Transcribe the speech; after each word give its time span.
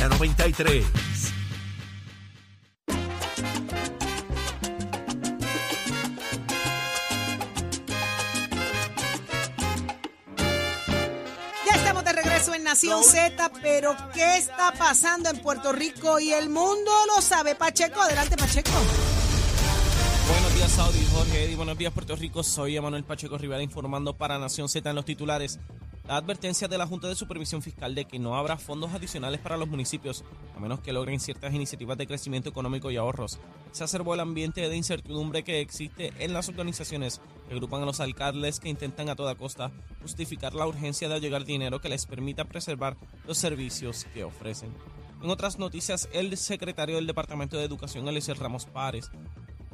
Z93. 0.00 0.82
Ya 11.66 11.74
estamos 11.74 12.02
de 12.04 12.12
regreso 12.14 12.54
en 12.54 12.64
Nación 12.64 13.04
Z, 13.04 13.52
pero 13.60 13.94
¿qué 14.14 14.38
está 14.38 14.72
pasando 14.72 15.28
en 15.28 15.38
Puerto 15.42 15.72
Rico 15.72 16.18
y 16.18 16.32
el 16.32 16.48
mundo 16.48 16.90
lo 17.14 17.20
sabe? 17.20 17.54
Pacheco, 17.54 18.00
adelante 18.00 18.38
Pacheco. 18.38 18.70
Buenos 20.30 20.54
días, 20.54 20.70
Saudi, 20.70 21.06
Jorge 21.12 21.44
Eddy. 21.44 21.56
Buenos 21.56 21.76
días, 21.76 21.92
Puerto 21.92 22.16
Rico. 22.16 22.42
Soy 22.42 22.74
Emanuel 22.74 23.04
Pacheco 23.04 23.36
Rivera 23.36 23.62
informando 23.62 24.16
para 24.16 24.38
Nación 24.38 24.70
Z 24.70 24.88
en 24.88 24.96
los 24.96 25.04
titulares. 25.04 25.58
Advertencia 26.16 26.66
de 26.66 26.76
la 26.76 26.88
Junta 26.88 27.06
de 27.06 27.14
Supervisión 27.14 27.62
Fiscal 27.62 27.94
de 27.94 28.04
que 28.04 28.18
no 28.18 28.36
habrá 28.36 28.56
fondos 28.58 28.92
adicionales 28.92 29.40
para 29.40 29.56
los 29.56 29.68
municipios, 29.68 30.24
a 30.56 30.58
menos 30.58 30.80
que 30.80 30.92
logren 30.92 31.20
ciertas 31.20 31.54
iniciativas 31.54 31.96
de 31.98 32.08
crecimiento 32.08 32.48
económico 32.48 32.90
y 32.90 32.96
ahorros. 32.96 33.38
Se 33.70 33.84
acervó 33.84 34.14
el 34.14 34.20
ambiente 34.20 34.68
de 34.68 34.76
incertidumbre 34.76 35.44
que 35.44 35.60
existe 35.60 36.12
en 36.18 36.32
las 36.32 36.48
organizaciones 36.48 37.20
que 37.46 37.54
agrupan 37.54 37.82
a 37.82 37.86
los 37.86 38.00
alcaldes 38.00 38.58
que 38.58 38.68
intentan 38.68 39.08
a 39.08 39.14
toda 39.14 39.36
costa 39.36 39.70
justificar 40.02 40.52
la 40.54 40.66
urgencia 40.66 41.08
de 41.08 41.20
llegar 41.20 41.44
dinero 41.44 41.80
que 41.80 41.88
les 41.88 42.06
permita 42.06 42.44
preservar 42.44 42.96
los 43.24 43.38
servicios 43.38 44.04
que 44.12 44.24
ofrecen. 44.24 44.74
En 45.22 45.28
otras 45.28 45.58
noticias, 45.58 46.08
el 46.12 46.36
secretario 46.38 46.96
del 46.96 47.06
Departamento 47.06 47.58
de 47.58 47.64
Educación, 47.64 48.08
Alicia 48.08 48.32
Ramos 48.34 48.64
Párez, 48.64 49.10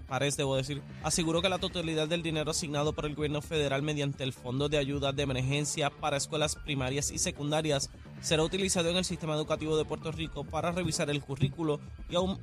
Párez, 0.06 0.37
debo 0.37 0.56
decir, 0.56 0.83
aseguró 1.02 1.42
que 1.42 1.48
la 1.48 1.59
totalidad 1.59 2.09
del 2.09 2.23
dinero 2.23 2.51
asignado 2.51 2.92
por 2.92 3.06
el 3.06 3.14
gobierno 3.14 3.42
federal 3.42 3.83
mediante 3.83 4.24
el 4.24 4.33
Fondo 4.33 4.69
de 4.69 4.78
Ayuda 4.78 5.12
de 5.12 5.23
Emergencia 5.23 5.91
para 5.91 6.16
escuelas 6.16 6.55
primarias 6.55 7.10
y 7.10 7.19
secundarias 7.19 7.91
será 8.20 8.42
utilizado 8.42 8.88
en 8.88 8.97
el 8.97 9.05
sistema 9.05 9.34
educativo 9.34 9.77
de 9.77 9.84
Puerto 9.84 10.12
Rico 10.12 10.45
para 10.45 10.73
revisar 10.73 11.11
el 11.11 11.23
currículo 11.23 11.80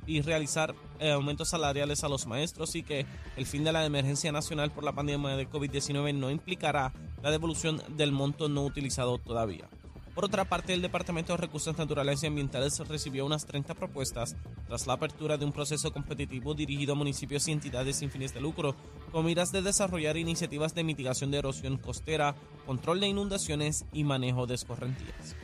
y, 0.06 0.20
realizar 0.20 0.74
eh, 0.98 1.10
aumentos 1.10 1.48
salariales 1.48 2.04
a 2.04 2.08
los 2.08 2.26
maestros 2.26 2.74
y 2.76 2.82
que 2.82 3.06
el 3.36 3.46
fin 3.46 3.64
de 3.64 3.72
la 3.72 3.84
emergencia 3.84 4.32
nacional 4.32 4.70
por 4.70 4.84
la 4.84 4.92
pandemia 4.92 5.36
de 5.36 5.48
COVID-19 5.48 6.14
no 6.14 6.30
implicará 6.30 6.92
la 7.22 7.30
devolución 7.30 7.82
del 7.96 8.12
monto 8.12 8.48
no 8.48 8.64
utilizado 8.64 9.18
todavía. 9.18 9.68
Por 10.14 10.24
otra 10.24 10.44
parte, 10.44 10.72
el 10.72 10.80
Departamento 10.80 11.32
de 11.32 11.38
Recursos 11.38 11.76
Naturales 11.76 12.22
y 12.22 12.26
Ambientales 12.28 12.78
recibió 12.86 13.26
unas 13.26 13.46
30 13.46 13.74
propuestas 13.74 14.36
tras 14.68 14.86
la 14.86 14.92
apertura 14.92 15.36
de 15.36 15.44
un 15.44 15.52
proceso 15.52 15.92
competitivo 15.92 16.54
dirigido 16.54 16.92
a 16.92 16.96
municipios 16.96 17.48
y 17.48 17.52
entidades 17.52 17.96
sin 17.96 18.12
fines 18.12 18.32
de 18.32 18.40
lucro, 18.40 18.76
con 19.10 19.24
miras 19.24 19.50
de 19.50 19.62
desarrollar 19.62 20.16
iniciativas 20.16 20.72
de 20.72 20.84
mitigación 20.84 21.32
de 21.32 21.38
erosión 21.38 21.78
costera, 21.78 22.36
control 22.64 23.00
de 23.00 23.08
inundaciones 23.08 23.86
y 23.92 24.04
manejo 24.04 24.46
de 24.46 24.54
escorrentías. 24.54 25.34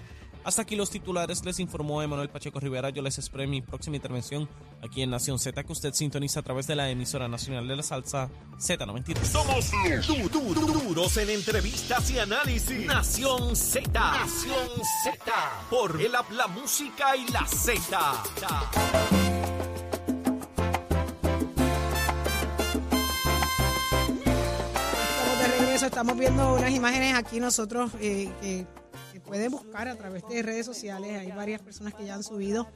Hasta 0.42 0.62
aquí 0.62 0.74
los 0.74 0.88
titulares, 0.90 1.44
les 1.44 1.60
informó 1.60 2.02
Emanuel 2.02 2.30
Pacheco 2.30 2.58
Rivera. 2.60 2.88
Yo 2.90 3.02
les 3.02 3.18
espero 3.18 3.42
en 3.42 3.50
mi 3.50 3.60
próxima 3.60 3.96
intervención 3.96 4.48
aquí 4.82 5.02
en 5.02 5.10
Nación 5.10 5.38
Z, 5.38 5.62
que 5.64 5.72
usted 5.72 5.92
sintoniza 5.92 6.40
a 6.40 6.42
través 6.42 6.66
de 6.66 6.74
la 6.76 6.88
emisora 6.88 7.28
nacional 7.28 7.68
de 7.68 7.76
la 7.76 7.82
salsa 7.82 8.30
Z93. 8.58 9.22
Somos 9.24 9.70
du- 10.06 10.28
du- 10.30 10.54
du- 10.54 10.66
duros 10.80 11.16
en 11.18 11.30
entrevistas 11.30 12.10
y 12.10 12.18
análisis. 12.18 12.86
Nación 12.86 13.54
Z. 13.54 13.90
Nación 13.92 14.68
Z. 15.04 15.32
Por 15.68 16.00
el 16.00 16.14
app, 16.16 16.30
la 16.32 16.46
música 16.46 17.14
y 17.16 17.28
la 17.28 17.46
Z. 17.46 18.22
Estamos 24.00 25.38
de 25.38 25.48
regreso, 25.58 25.86
estamos 25.86 26.16
viendo 26.18 26.54
unas 26.54 26.70
imágenes 26.70 27.14
aquí 27.14 27.40
nosotros 27.40 27.90
eh, 28.00 28.30
que, 28.40 28.66
que 29.30 29.36
pueden 29.36 29.50
buscar 29.52 29.88
a 29.88 29.96
través 29.96 30.26
de 30.28 30.42
redes 30.42 30.66
sociales. 30.66 31.18
Hay 31.18 31.30
varias 31.32 31.62
personas 31.62 31.94
que 31.94 32.04
ya 32.04 32.14
han 32.14 32.22
subido 32.24 32.66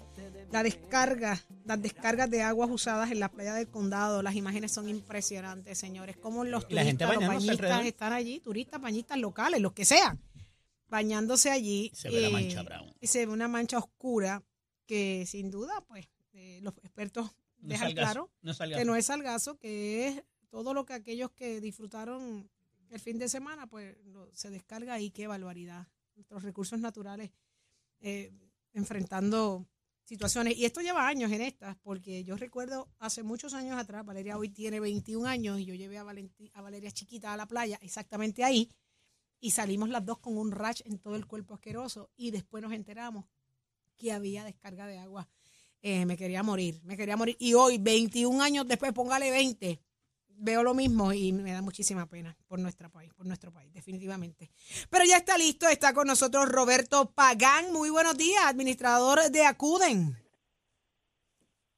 la 0.50 0.62
descarga, 0.62 1.41
las 1.64 1.83
descargas 1.83 2.30
de 2.30 2.42
aguas 2.42 2.70
usadas 2.70 3.11
en 3.11 3.20
la 3.20 3.28
playa 3.30 3.55
del 3.55 3.69
condado. 3.69 4.22
Las 4.22 4.34
imágenes 4.36 4.72
son 4.72 4.88
impresionantes, 4.88 5.77
señores. 5.78 6.16
Como 6.16 6.44
los 6.44 6.66
Y 6.69 6.74
la 6.74 6.84
gente 6.84 7.05
turistas, 7.05 7.28
los 7.28 7.34
bañistas 7.36 7.86
están 7.86 8.12
allí, 8.12 8.40
turistas, 8.40 8.80
bañistas 8.80 9.18
locales, 9.18 9.61
los 9.61 9.73
que 9.73 9.84
sean, 9.84 10.20
bañándose 10.89 11.51
allí. 11.51 11.90
Se 11.95 12.08
ve 12.08 12.20
la 12.20 12.28
eh, 12.28 12.33
mancha 12.33 12.62
brown. 12.62 12.92
Y 13.01 13.07
se 13.07 13.27
ve 13.27 13.33
una 13.33 13.48
mancha 13.48 13.78
oscura 13.78 14.42
que 14.86 15.24
sin 15.27 15.51
duda, 15.51 15.83
pues, 15.89 16.07
eh, 16.34 16.61
los 16.62 16.74
expertos 16.83 17.30
No 17.58 17.68
dejan 17.68 17.92
claro 17.92 18.30
no 18.42 18.52
que 18.57 18.84
no 18.84 18.96
es 18.96 19.07
salgazo, 19.07 19.58
que 19.58 20.08
es 20.08 20.23
todo 20.51 20.74
lo 20.74 20.84
que 20.84 20.92
aquellos 20.92 21.30
que 21.33 21.61
disfrutaron 21.61 22.48
el 22.90 23.01
fin 23.01 23.18
de 23.18 23.28
semana, 23.28 23.67
pues 23.67 23.96
lo- 24.05 24.33
se 24.34 24.51
descarga 24.51 24.95
ahí, 24.95 25.11
qué 25.11 25.27
barbaridad. 25.27 25.89
Nuestros 26.14 26.42
recursos 26.42 26.79
naturales 26.79 27.30
eh, 28.01 28.33
enfrentando 28.73 29.67
situaciones. 30.05 30.57
Y 30.57 30.64
esto 30.64 30.80
lleva 30.80 31.08
años 31.08 31.33
en 31.33 31.41
estas, 31.41 31.77
porque 31.77 32.25
yo 32.25 32.36
recuerdo 32.36 32.89
hace 32.98 33.23
muchos 33.23 33.55
años 33.55 33.79
atrás, 33.79 34.05
Valeria 34.05 34.36
hoy 34.36 34.51
tiene 34.51 34.80
21 34.80 35.27
años 35.27 35.61
y 35.61 35.64
yo 35.64 35.75
llevé 35.75 35.98
a, 35.98 36.02
a 36.02 36.63
Valeria 36.63 36.91
chiquita 36.91 37.33
a 37.33 37.36
la 37.36 37.47
playa, 37.47 37.79
exactamente 37.80 38.45
ahí, 38.45 38.70
y 39.41 39.51
salimos 39.51 39.89
las 39.89 40.05
dos 40.05 40.19
con 40.19 40.36
un 40.36 40.51
rash 40.51 40.83
en 40.85 40.98
todo 40.98 41.17
el 41.17 41.27
cuerpo 41.27 41.55
asqueroso 41.55 42.11
y 42.17 42.31
después 42.31 42.63
nos 42.63 42.73
enteramos 42.73 43.27
que 43.96 44.13
había 44.13 44.45
descarga 44.45 44.86
de 44.86 44.98
agua. 44.98 45.29
Eh, 45.83 46.07
me 46.07 46.17
quería 46.17 46.42
morir, 46.42 46.81
me 46.85 46.96
quería 46.96 47.17
morir. 47.17 47.36
Y 47.39 47.52
hoy, 47.55 47.79
21 47.79 48.42
años 48.42 48.67
después, 48.67 48.92
póngale 48.92 49.31
20, 49.31 49.81
veo 50.36 50.62
lo 50.62 50.74
mismo 50.74 51.12
y 51.12 51.33
me 51.33 51.52
da 51.52 51.62
muchísima 51.62 52.06
pena 52.06 52.36
por 52.46 52.58
nuestro 52.58 52.90
país, 52.90 53.12
por 53.14 53.27
nuestro 53.27 53.52
país, 53.52 53.72
definitivamente. 53.72 54.50
Pero 54.90 55.05
ya 55.05 55.17
está 55.18 55.36
listo, 55.39 55.68
está 55.68 55.92
con 55.95 56.06
nosotros 56.06 56.48
Roberto 56.48 57.11
Pagán. 57.11 57.72
Muy 57.72 57.90
buenos 57.90 58.17
días, 58.17 58.45
administrador 58.46 59.30
de 59.30 59.45
Acuden. 59.45 60.17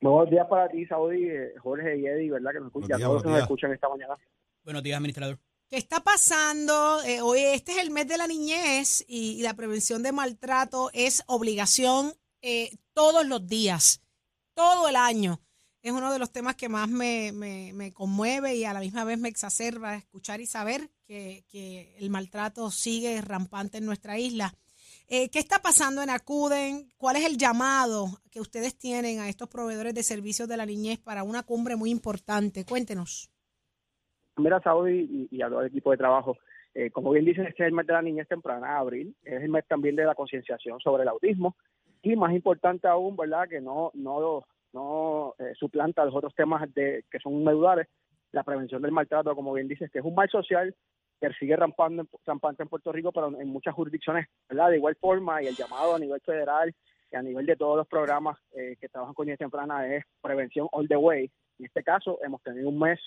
Buenos 0.00 0.30
días 0.30 0.46
para 0.48 0.68
ti, 0.68 0.84
Saudi, 0.86 1.28
eh, 1.28 1.54
Jorge 1.62 1.98
y 1.98 2.06
Eddie, 2.06 2.30
¿verdad? 2.30 2.52
Que 2.52 2.58
nos 2.60 2.66
escuchan, 2.68 2.88
Buenos 2.88 2.98
días, 2.98 3.06
todos 3.08 3.14
los 3.14 3.22
que 3.22 3.28
nos 3.28 3.32
buenos 3.32 3.36
días. 3.36 3.42
escuchan 3.44 3.72
esta 3.72 3.88
mañana. 3.88 4.14
Buenos 4.64 4.82
días, 4.82 4.96
administrador. 4.98 5.38
¿Qué 5.68 5.76
está 5.78 6.00
pasando? 6.00 7.02
Eh, 7.04 7.20
hoy 7.22 7.40
este 7.40 7.72
es 7.72 7.78
el 7.78 7.90
mes 7.90 8.06
de 8.06 8.18
la 8.18 8.26
niñez 8.26 9.04
y, 9.08 9.32
y 9.38 9.42
la 9.42 9.54
prevención 9.54 10.02
de 10.02 10.12
maltrato 10.12 10.90
es 10.92 11.24
obligación 11.26 12.14
eh, 12.42 12.70
todos 12.92 13.26
los 13.26 13.46
días, 13.48 14.00
todo 14.54 14.88
el 14.88 14.96
año. 14.96 15.40
Es 15.86 15.92
uno 15.92 16.12
de 16.12 16.18
los 16.18 16.32
temas 16.32 16.56
que 16.56 16.68
más 16.68 16.88
me, 16.88 17.30
me- 17.32 17.72
me 17.72 17.92
conmueve 17.92 18.56
y 18.56 18.64
a 18.64 18.72
la 18.72 18.80
misma 18.80 19.04
vez 19.04 19.20
me 19.20 19.28
exacerba 19.28 19.94
escuchar 19.94 20.40
y 20.40 20.46
saber 20.46 20.90
que, 21.06 21.44
que 21.48 21.94
el 22.00 22.10
maltrato 22.10 22.72
sigue 22.72 23.20
rampante 23.20 23.78
en 23.78 23.86
nuestra 23.86 24.18
isla. 24.18 24.52
Eh, 25.06 25.28
¿Qué 25.30 25.38
está 25.38 25.60
pasando 25.60 26.02
en 26.02 26.10
Acuden? 26.10 26.88
¿Cuál 26.96 27.14
es 27.14 27.24
el 27.24 27.36
llamado 27.36 28.06
que 28.32 28.40
ustedes 28.40 28.76
tienen 28.76 29.20
a 29.20 29.28
estos 29.28 29.48
proveedores 29.48 29.94
de 29.94 30.02
servicios 30.02 30.48
de 30.48 30.56
la 30.56 30.66
niñez 30.66 30.98
para 30.98 31.22
una 31.22 31.44
cumbre 31.44 31.76
muy 31.76 31.90
importante? 31.90 32.64
Cuéntenos. 32.64 33.30
Mira, 34.38 34.60
Saudi 34.62 35.28
y, 35.30 35.36
y 35.36 35.40
a 35.42 35.48
todo 35.48 35.60
el 35.60 35.68
equipo 35.68 35.92
de 35.92 35.98
trabajo, 35.98 36.36
eh, 36.74 36.90
como 36.90 37.12
bien 37.12 37.24
dicen, 37.26 37.46
este 37.46 37.62
es 37.62 37.68
el 37.68 37.74
mes 37.74 37.86
de 37.86 37.92
la 37.92 38.02
niñez 38.02 38.26
temprana, 38.26 38.76
abril, 38.76 39.14
es 39.22 39.40
el 39.40 39.50
mes 39.50 39.64
también 39.68 39.94
de 39.94 40.04
la 40.04 40.16
concienciación 40.16 40.80
sobre 40.80 41.04
el 41.04 41.08
autismo 41.10 41.56
y 42.02 42.16
más 42.16 42.34
importante 42.34 42.88
aún, 42.88 43.16
¿verdad? 43.16 43.48
Que 43.48 43.60
no 43.60 43.92
no 43.94 44.44
no 44.76 45.34
eh, 45.38 45.54
suplanta 45.58 46.04
los 46.04 46.14
otros 46.14 46.34
temas 46.34 46.72
de 46.74 47.04
que 47.10 47.18
son 47.18 47.42
medulares, 47.42 47.88
la 48.32 48.44
prevención 48.44 48.82
del 48.82 48.92
maltrato, 48.92 49.34
como 49.34 49.54
bien 49.54 49.68
dices, 49.68 49.90
que 49.90 50.00
es 50.00 50.04
un 50.04 50.14
mal 50.14 50.28
social 50.28 50.74
que 51.18 51.30
sigue 51.38 51.56
rampando, 51.56 52.06
rampante 52.26 52.62
en 52.62 52.68
Puerto 52.68 52.92
Rico, 52.92 53.10
pero 53.10 53.28
en 53.40 53.48
muchas 53.48 53.74
jurisdicciones, 53.74 54.26
¿verdad? 54.48 54.68
De 54.70 54.76
igual 54.76 54.96
forma, 54.96 55.42
y 55.42 55.46
el 55.46 55.56
llamado 55.56 55.94
a 55.94 55.98
nivel 55.98 56.20
federal 56.20 56.74
y 57.10 57.16
a 57.16 57.22
nivel 57.22 57.46
de 57.46 57.56
todos 57.56 57.78
los 57.78 57.86
programas 57.86 58.36
eh, 58.52 58.76
que 58.78 58.88
trabajan 58.88 59.14
con 59.14 59.24
niñez 59.24 59.38
temprana 59.38 59.86
es 59.88 60.04
prevención 60.20 60.68
all 60.72 60.86
the 60.86 60.96
way. 60.96 61.30
En 61.58 61.64
este 61.64 61.82
caso, 61.82 62.18
hemos 62.22 62.42
tenido 62.42 62.68
un 62.68 62.78
mes 62.78 63.00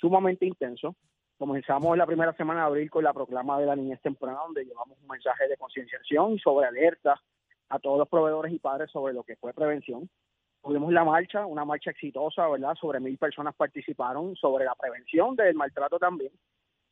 sumamente 0.00 0.46
intenso. 0.46 0.96
Comenzamos 1.36 1.98
la 1.98 2.06
primera 2.06 2.32
semana 2.32 2.60
de 2.60 2.66
abril 2.66 2.90
con 2.90 3.04
la 3.04 3.12
proclama 3.12 3.60
de 3.60 3.66
la 3.66 3.76
niñez 3.76 4.00
temprana, 4.00 4.38
donde 4.46 4.64
llevamos 4.64 4.98
un 4.98 5.08
mensaje 5.08 5.46
de 5.48 5.58
concienciación 5.58 6.32
y 6.32 6.38
sobre 6.38 6.66
alerta 6.66 7.20
a 7.68 7.78
todos 7.78 7.98
los 7.98 8.08
proveedores 8.08 8.54
y 8.54 8.58
padres 8.58 8.90
sobre 8.90 9.12
lo 9.12 9.22
que 9.22 9.36
fue 9.36 9.52
prevención. 9.52 10.08
Tuvimos 10.64 10.94
la 10.94 11.04
marcha, 11.04 11.44
una 11.44 11.66
marcha 11.66 11.90
exitosa, 11.90 12.48
¿verdad? 12.48 12.74
Sobre 12.80 12.98
mil 12.98 13.18
personas 13.18 13.54
participaron 13.54 14.34
sobre 14.34 14.64
la 14.64 14.74
prevención 14.74 15.36
del 15.36 15.54
maltrato 15.54 15.98
también. 15.98 16.32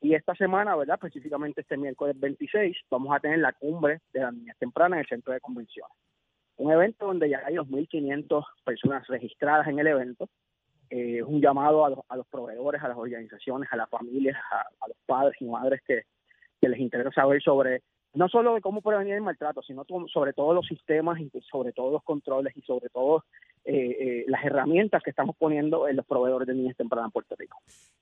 Y 0.03 0.15
esta 0.15 0.35
semana, 0.35 0.77
¿verdad? 0.77 0.97
Específicamente 0.97 1.63
este 1.63 1.79
miércoles 1.79 2.21
26, 2.21 2.77
vamos 2.91 3.17
a 3.17 3.21
tener 3.21 3.39
la 3.39 3.55
cumbre 3.55 4.01
de 4.13 4.21
la 4.21 4.31
niñez 4.31 4.59
temprana 4.59 4.97
en 4.97 5.01
el 5.01 5.09
centro 5.09 5.33
de 5.33 5.41
convenciones. 5.41 5.97
Un 6.59 6.71
evento 6.71 7.07
donde 7.07 7.31
ya 7.31 7.41
hay 7.47 7.55
2.500 7.55 8.45
personas 8.63 9.07
registradas 9.07 9.67
en 9.67 9.79
el 9.79 9.87
evento. 9.87 10.29
Eh, 10.91 11.21
es 11.21 11.25
un 11.25 11.41
llamado 11.41 11.87
a 11.87 11.91
los, 11.91 12.01
a 12.11 12.17
los 12.17 12.27
proveedores, 12.27 12.83
a 12.83 12.89
las 12.89 12.99
organizaciones, 12.99 13.73
a 13.73 13.77
las 13.77 13.89
familias, 13.89 14.37
a, 14.51 14.67
a 14.85 14.89
los 14.89 14.99
padres 15.07 15.41
y 15.41 15.47
madres 15.47 15.81
que, 15.87 16.03
que 16.61 16.69
les 16.69 16.79
interesa 16.79 17.11
saber 17.11 17.41
sobre 17.43 17.81
no 18.15 18.29
solo 18.29 18.55
de 18.55 18.61
cómo 18.61 18.83
prevenir 18.83 19.15
el 19.15 19.23
maltrato, 19.23 19.63
sino 19.63 19.87
sobre 20.13 20.35
todos 20.35 20.55
los 20.55 20.67
sistemas 20.67 21.19
sobre 21.51 21.73
todos 21.73 21.93
los 21.93 22.03
controles 22.03 22.55
y 22.57 22.61
sobre 22.63 22.89
todo 22.91 23.25
eh, 23.65 23.75
eh, 23.75 24.25
las 24.27 24.45
herramientas 24.45 25.03
que 25.05 25.11
estamos 25.11 25.37
poniendo 25.39 25.87
en 25.87 25.95
los 25.95 26.05
proveedores 26.05 26.49
de 26.49 26.55
niñas 26.55 26.77
tempranas 26.77 27.07
en 27.07 27.13
Puerto 27.13 27.37
Rico. 27.39 27.59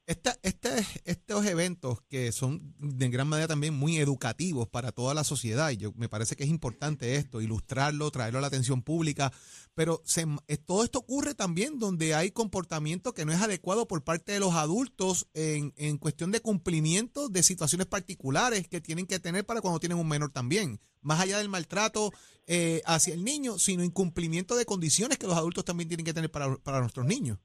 Estos 0.06 1.46
eventos 1.46 2.00
que 2.08 2.32
son 2.32 2.74
de 2.78 3.10
gran 3.10 3.28
manera 3.28 3.46
también 3.46 3.74
muy 3.74 3.98
educativos 3.98 4.68
para 4.68 4.90
toda 4.90 5.12
la 5.12 5.22
sociedad, 5.22 5.70
y 5.70 5.76
yo, 5.76 5.92
me 5.96 6.08
parece 6.08 6.34
que 6.34 6.44
es 6.44 6.48
importante 6.48 7.16
esto, 7.16 7.42
ilustrarlo, 7.42 8.10
traerlo 8.10 8.38
a 8.38 8.40
la 8.40 8.46
atención 8.46 8.80
pública, 8.82 9.32
pero 9.74 10.00
se, 10.04 10.24
eh, 10.48 10.56
todo 10.56 10.82
esto 10.82 11.00
ocurre 11.00 11.34
también 11.34 11.78
donde 11.78 12.14
hay 12.14 12.30
comportamiento 12.30 13.12
que 13.12 13.26
no 13.26 13.32
es 13.32 13.42
adecuado 13.42 13.86
por 13.86 14.02
parte 14.02 14.32
de 14.32 14.40
los 14.40 14.54
adultos 14.54 15.28
en, 15.34 15.74
en 15.76 15.98
cuestión 15.98 16.32
de 16.32 16.40
cumplimiento 16.40 17.28
de 17.28 17.42
situaciones 17.42 17.86
particulares 17.86 18.66
que 18.66 18.80
tienen 18.80 19.06
que 19.06 19.18
tener 19.18 19.44
para 19.44 19.60
cuando 19.60 19.78
tienen 19.78 19.98
un 19.98 20.08
menor 20.08 20.30
también, 20.30 20.80
más 21.02 21.20
allá 21.20 21.38
del 21.38 21.49
maltrato 21.49 22.11
eh, 22.47 22.81
hacia 22.85 23.14
el 23.14 23.25
niño, 23.25 23.52
sino 23.58 23.85
incumplimiento 23.85 24.56
de 24.56 24.64
condiciones 24.64 25.19
que 25.19 25.26
los 25.26 25.37
adultos 25.37 25.64
también 25.64 25.88
tienen 25.88 26.05
que 26.05 26.12
tener 26.12 26.31
para, 26.31 26.56
para 26.56 26.81
nuestros 26.81 27.06
niños. 27.06 27.38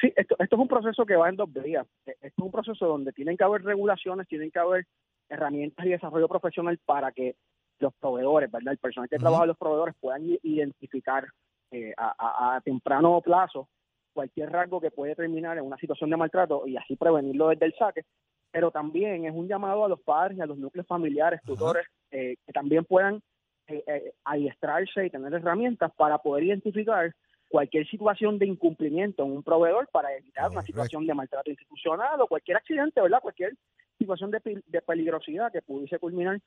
Sí, 0.00 0.12
esto, 0.16 0.34
esto 0.38 0.56
es 0.56 0.60
un 0.60 0.68
proceso 0.68 1.04
que 1.04 1.16
va 1.16 1.28
en 1.28 1.36
dos 1.36 1.52
vías. 1.52 1.86
E, 2.06 2.12
esto 2.12 2.42
es 2.42 2.44
un 2.44 2.50
proceso 2.50 2.86
donde 2.86 3.12
tienen 3.12 3.36
que 3.36 3.44
haber 3.44 3.62
regulaciones, 3.62 4.26
tienen 4.28 4.50
que 4.50 4.58
haber 4.58 4.86
herramientas 5.28 5.84
y 5.86 5.90
desarrollo 5.90 6.28
profesional 6.28 6.78
para 6.84 7.12
que 7.12 7.36
los 7.78 7.94
proveedores, 7.94 8.50
¿verdad? 8.50 8.72
El 8.72 8.78
personal 8.78 9.08
que 9.08 9.18
trabaja 9.18 9.44
en 9.44 9.48
los 9.48 9.58
proveedores 9.58 9.94
puedan 10.00 10.22
identificar 10.42 11.26
eh, 11.70 11.94
a, 11.96 12.56
a, 12.56 12.60
temprano 12.62 13.20
plazo 13.20 13.68
cualquier 14.12 14.50
rasgo 14.50 14.80
que 14.80 14.90
puede 14.90 15.14
terminar 15.14 15.56
en 15.56 15.64
una 15.64 15.76
situación 15.76 16.10
de 16.10 16.16
maltrato 16.16 16.66
y 16.66 16.76
así 16.76 16.96
prevenirlo 16.96 17.48
desde 17.48 17.66
el 17.66 17.74
saque. 17.78 18.04
Pero 18.52 18.70
también 18.70 19.26
es 19.26 19.34
un 19.34 19.46
llamado 19.46 19.84
a 19.84 19.88
los 19.88 20.00
padres 20.00 20.38
y 20.38 20.40
a 20.40 20.46
los 20.46 20.58
núcleos 20.58 20.86
familiares, 20.86 21.40
tutores, 21.44 21.86
eh, 22.10 22.36
que 22.44 22.52
también 22.52 22.84
puedan 22.84 23.22
eh, 23.68 23.84
eh, 23.86 24.12
adiestrarse 24.24 25.06
y 25.06 25.10
tener 25.10 25.32
herramientas 25.32 25.92
para 25.96 26.18
poder 26.18 26.44
identificar 26.44 27.14
cualquier 27.48 27.86
situación 27.88 28.38
de 28.38 28.46
incumplimiento 28.46 29.24
en 29.24 29.32
un 29.32 29.42
proveedor 29.42 29.88
para 29.92 30.16
evitar 30.16 30.50
una 30.50 30.62
situación 30.62 31.06
de 31.06 31.14
maltrato 31.14 31.50
institucional 31.50 32.20
o 32.20 32.26
cualquier 32.26 32.56
accidente, 32.56 33.00
¿verdad? 33.00 33.20
Cualquier 33.20 33.54
situación 33.98 34.30
de, 34.30 34.82
peligrosidad 34.82 35.52
que 35.52 35.62
pudiese 35.62 35.98
culminar 35.98 36.40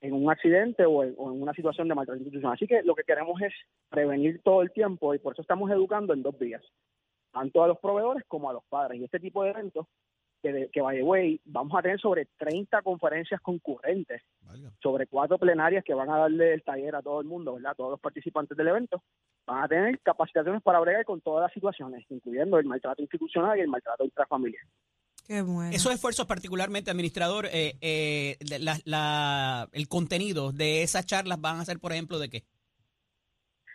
en 0.00 0.12
un 0.12 0.30
accidente 0.30 0.84
o 0.84 1.02
en, 1.02 1.14
una 1.18 1.54
situación 1.54 1.88
de 1.88 1.94
maltrato 1.94 2.18
institucional. 2.18 2.54
Así 2.54 2.66
que 2.66 2.82
lo 2.82 2.94
que 2.94 3.04
queremos 3.04 3.40
es 3.40 3.52
prevenir 3.88 4.40
todo 4.42 4.62
el 4.62 4.70
tiempo 4.72 5.14
y 5.14 5.18
por 5.18 5.32
eso 5.32 5.42
estamos 5.42 5.70
educando 5.70 6.12
en 6.12 6.22
dos 6.22 6.38
vías, 6.38 6.62
tanto 7.32 7.64
a 7.64 7.68
los 7.68 7.78
proveedores 7.78 8.24
como 8.28 8.48
a 8.48 8.52
los 8.52 8.64
padres. 8.64 9.00
Y 9.00 9.04
este 9.04 9.20
tipo 9.20 9.42
de 9.42 9.50
eventos 9.50 9.86
que, 10.42 10.68
que 10.72 10.80
by 10.80 10.96
the 10.96 11.02
way, 11.02 11.40
vamos 11.44 11.78
a 11.78 11.82
tener 11.82 12.00
sobre 12.00 12.26
30 12.36 12.82
conferencias 12.82 13.40
concurrentes, 13.40 14.22
sobre 14.82 15.06
cuatro 15.06 15.38
plenarias 15.38 15.84
que 15.84 15.94
van 15.94 16.10
a 16.10 16.18
darle 16.18 16.54
el 16.54 16.62
taller 16.62 16.96
a 16.96 17.02
todo 17.02 17.20
el 17.20 17.26
mundo, 17.26 17.54
¿verdad? 17.54 17.74
Todos 17.76 17.92
los 17.92 18.00
participantes 18.00 18.56
del 18.56 18.68
evento. 18.68 19.02
Van 19.46 19.62
a 19.62 19.68
tener 19.68 20.00
capacitaciones 20.00 20.62
para 20.62 20.80
bregar 20.80 21.04
con 21.04 21.20
todas 21.20 21.42
las 21.42 21.52
situaciones, 21.52 22.04
incluyendo 22.10 22.58
el 22.58 22.66
maltrato 22.66 23.00
institucional 23.00 23.56
y 23.56 23.62
el 23.62 23.68
maltrato 23.68 24.04
intrafamiliar. 24.04 24.64
Qué 25.26 25.40
bueno. 25.42 25.70
Esos 25.70 25.94
esfuerzos, 25.94 26.26
particularmente, 26.26 26.90
administrador, 26.90 27.46
eh, 27.46 27.76
eh, 27.80 28.36
el 29.72 29.88
contenido 29.88 30.52
de 30.52 30.82
esas 30.82 31.06
charlas 31.06 31.40
van 31.40 31.60
a 31.60 31.64
ser, 31.64 31.78
por 31.78 31.92
ejemplo, 31.92 32.18
de 32.18 32.28
qué? 32.28 32.42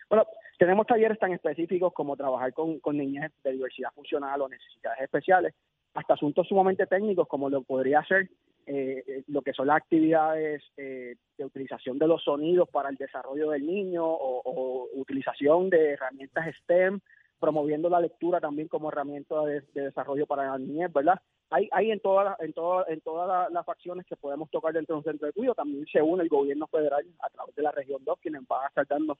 Bueno, 0.09 0.25
tenemos 0.57 0.85
talleres 0.87 1.17
tan 1.19 1.31
específicos 1.31 1.93
como 1.93 2.17
trabajar 2.17 2.53
con, 2.53 2.79
con 2.79 2.97
niñas 2.97 3.31
de 3.43 3.51
diversidad 3.53 3.91
funcional 3.93 4.41
o 4.41 4.49
necesidades 4.49 5.01
especiales, 5.01 5.53
hasta 5.97 6.13
asuntos 6.13 6.47
sumamente 6.47 6.85
técnicos 6.85 7.27
como 7.27 7.49
lo 7.49 7.63
podría 7.63 8.03
ser 8.03 8.29
eh, 8.67 9.03
eh, 9.07 9.23
lo 9.29 9.41
que 9.41 9.53
son 9.53 9.65
las 9.65 9.77
actividades 9.77 10.61
eh, 10.77 11.15
de 11.37 11.45
utilización 11.45 11.97
de 11.97 12.07
los 12.07 12.23
sonidos 12.23 12.69
para 12.69 12.89
el 12.89 12.97
desarrollo 12.97 13.49
del 13.49 13.65
niño 13.65 14.05
o, 14.05 14.87
utilización 14.93 15.71
de 15.71 15.93
herramientas 15.93 16.55
STEM, 16.61 16.99
promoviendo 17.39 17.89
la 17.89 17.99
lectura 17.99 18.39
también 18.39 18.67
como 18.67 18.89
herramienta 18.89 19.41
de, 19.43 19.61
desarrollo 19.73 20.27
para 20.27 20.51
la 20.51 20.59
niñez, 20.59 20.93
¿verdad? 20.93 21.19
Hay, 21.49 21.67
hay 21.71 21.91
en 21.91 21.99
todas 21.99 22.39
en 22.41 22.53
todas 22.53 22.87
en 22.89 23.01
todas 23.01 23.51
las 23.51 23.65
facciones 23.65 24.05
que 24.05 24.17
podemos 24.17 24.51
tocar 24.51 24.73
dentro 24.73 24.95
de 24.95 24.97
un 24.99 25.03
centro 25.03 25.27
de 25.27 25.33
cuidado, 25.33 25.55
también 25.55 25.85
se 25.87 26.01
une 26.01 26.21
el 26.23 26.29
gobierno 26.29 26.67
federal 26.67 27.05
a 27.21 27.29
través 27.29 27.55
de 27.55 27.63
la 27.63 27.71
región 27.71 28.03
2, 28.03 28.19
quienes 28.21 28.45
van 28.47 28.65
a 28.65 28.67
estar 28.67 28.85
dando 28.85 29.17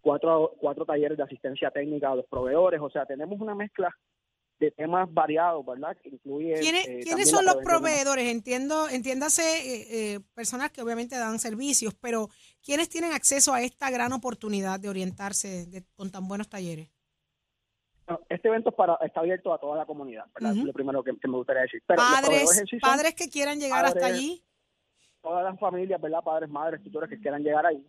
cuatro, 0.00 0.54
cuatro 0.58 0.86
talleres 0.86 1.18
de 1.18 1.24
asistencia 1.24 1.70
técnica 1.70 2.12
a 2.12 2.16
los 2.16 2.26
proveedores, 2.26 2.80
o 2.80 2.88
sea, 2.88 3.04
tenemos 3.04 3.40
una 3.40 3.54
mezcla 3.54 3.94
de 4.58 4.70
temas 4.70 5.12
variados, 5.12 5.64
¿verdad? 5.64 5.96
Que 6.02 6.10
incluye... 6.10 6.54
¿Quiénes, 6.60 6.86
eh, 6.86 7.26
son 7.26 7.44
los 7.44 7.56
proveedores? 7.56 8.30
Entiendo, 8.30 8.88
entiéndase 8.88 9.42
eh, 9.42 9.86
eh, 9.90 10.20
personas 10.34 10.70
que 10.70 10.82
obviamente 10.82 11.16
dan 11.16 11.38
servicios, 11.38 11.94
pero 11.94 12.28
¿quiénes 12.64 12.88
tienen 12.88 13.12
acceso 13.12 13.52
a 13.52 13.62
esta 13.62 13.90
gran 13.90 14.12
oportunidad 14.12 14.80
de 14.80 14.88
orientarse 14.88 15.84
con 15.96 16.10
tan 16.10 16.28
buenos 16.28 16.48
talleres? 16.48 16.90
este 18.28 18.48
evento 18.48 18.70
para, 18.70 18.98
está 19.02 19.20
abierto 19.20 19.54
a 19.54 19.58
toda 19.58 19.78
la 19.78 19.86
comunidad, 19.86 20.26
¿verdad? 20.34 20.54
Lo 20.56 20.74
primero 20.74 21.02
que, 21.02 21.12
me 21.26 21.36
gustaría 21.38 21.62
decir. 21.62 21.82
padres, 21.86 22.62
padres 22.78 23.14
que 23.14 23.30
quieran 23.30 23.58
llegar 23.58 23.86
hasta 23.86 24.04
allí. 24.04 24.44
Todas 25.22 25.42
las 25.42 25.58
familias, 25.58 25.98
¿verdad? 25.98 26.22
Padres, 26.22 26.50
madres, 26.50 26.82
tutores 26.82 27.08
que 27.08 27.18
quieran 27.18 27.42
llegar 27.42 27.64
ahí 27.64 27.82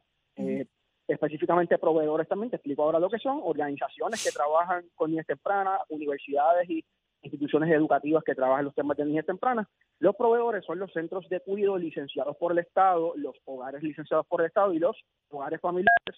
específicamente 1.07 1.77
proveedores 1.77 2.27
también, 2.27 2.49
te 2.49 2.55
explico 2.57 2.83
ahora 2.83 2.99
lo 2.99 3.09
que 3.09 3.19
son, 3.19 3.39
organizaciones 3.43 4.23
que 4.23 4.31
trabajan 4.31 4.85
con 4.95 5.11
niñas 5.11 5.27
tempranas, 5.27 5.81
universidades 5.89 6.69
y 6.69 6.83
instituciones 7.21 7.71
educativas 7.71 8.23
que 8.23 8.35
trabajan 8.35 8.65
los 8.65 8.75
temas 8.75 8.97
de 8.97 9.05
niñas 9.05 9.25
tempranas. 9.25 9.67
Los 9.99 10.15
proveedores 10.15 10.63
son 10.65 10.79
los 10.79 10.91
centros 10.93 11.27
de 11.29 11.39
cuidado 11.39 11.77
licenciados 11.77 12.35
por 12.37 12.51
el 12.51 12.59
Estado, 12.59 13.13
los 13.15 13.35
hogares 13.45 13.81
licenciados 13.83 14.25
por 14.27 14.41
el 14.41 14.47
Estado 14.47 14.73
y 14.73 14.79
los 14.79 14.95
hogares 15.29 15.59
familiares 15.59 16.15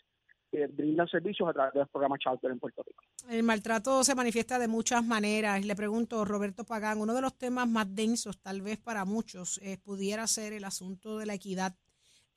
que 0.50 0.68
brindan 0.68 1.08
servicios 1.08 1.48
a 1.50 1.54
través 1.54 1.74
del 1.74 1.88
programa 1.88 2.18
Charter 2.18 2.52
en 2.52 2.60
Puerto 2.60 2.82
Rico. 2.84 3.04
El 3.30 3.44
maltrato 3.44 4.04
se 4.04 4.16
manifiesta 4.16 4.58
de 4.58 4.68
muchas 4.68 5.04
maneras. 5.04 5.66
Le 5.66 5.76
pregunto, 5.76 6.24
Roberto 6.24 6.64
Pagán, 6.64 7.00
uno 7.00 7.14
de 7.14 7.22
los 7.22 7.38
temas 7.38 7.68
más 7.68 7.94
densos, 7.94 8.40
tal 8.40 8.62
vez 8.62 8.80
para 8.80 9.04
muchos, 9.04 9.60
eh, 9.62 9.78
pudiera 9.78 10.26
ser 10.28 10.54
el 10.54 10.64
asunto 10.64 11.18
de 11.18 11.26
la 11.26 11.34
equidad. 11.34 11.76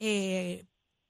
Eh, 0.00 0.64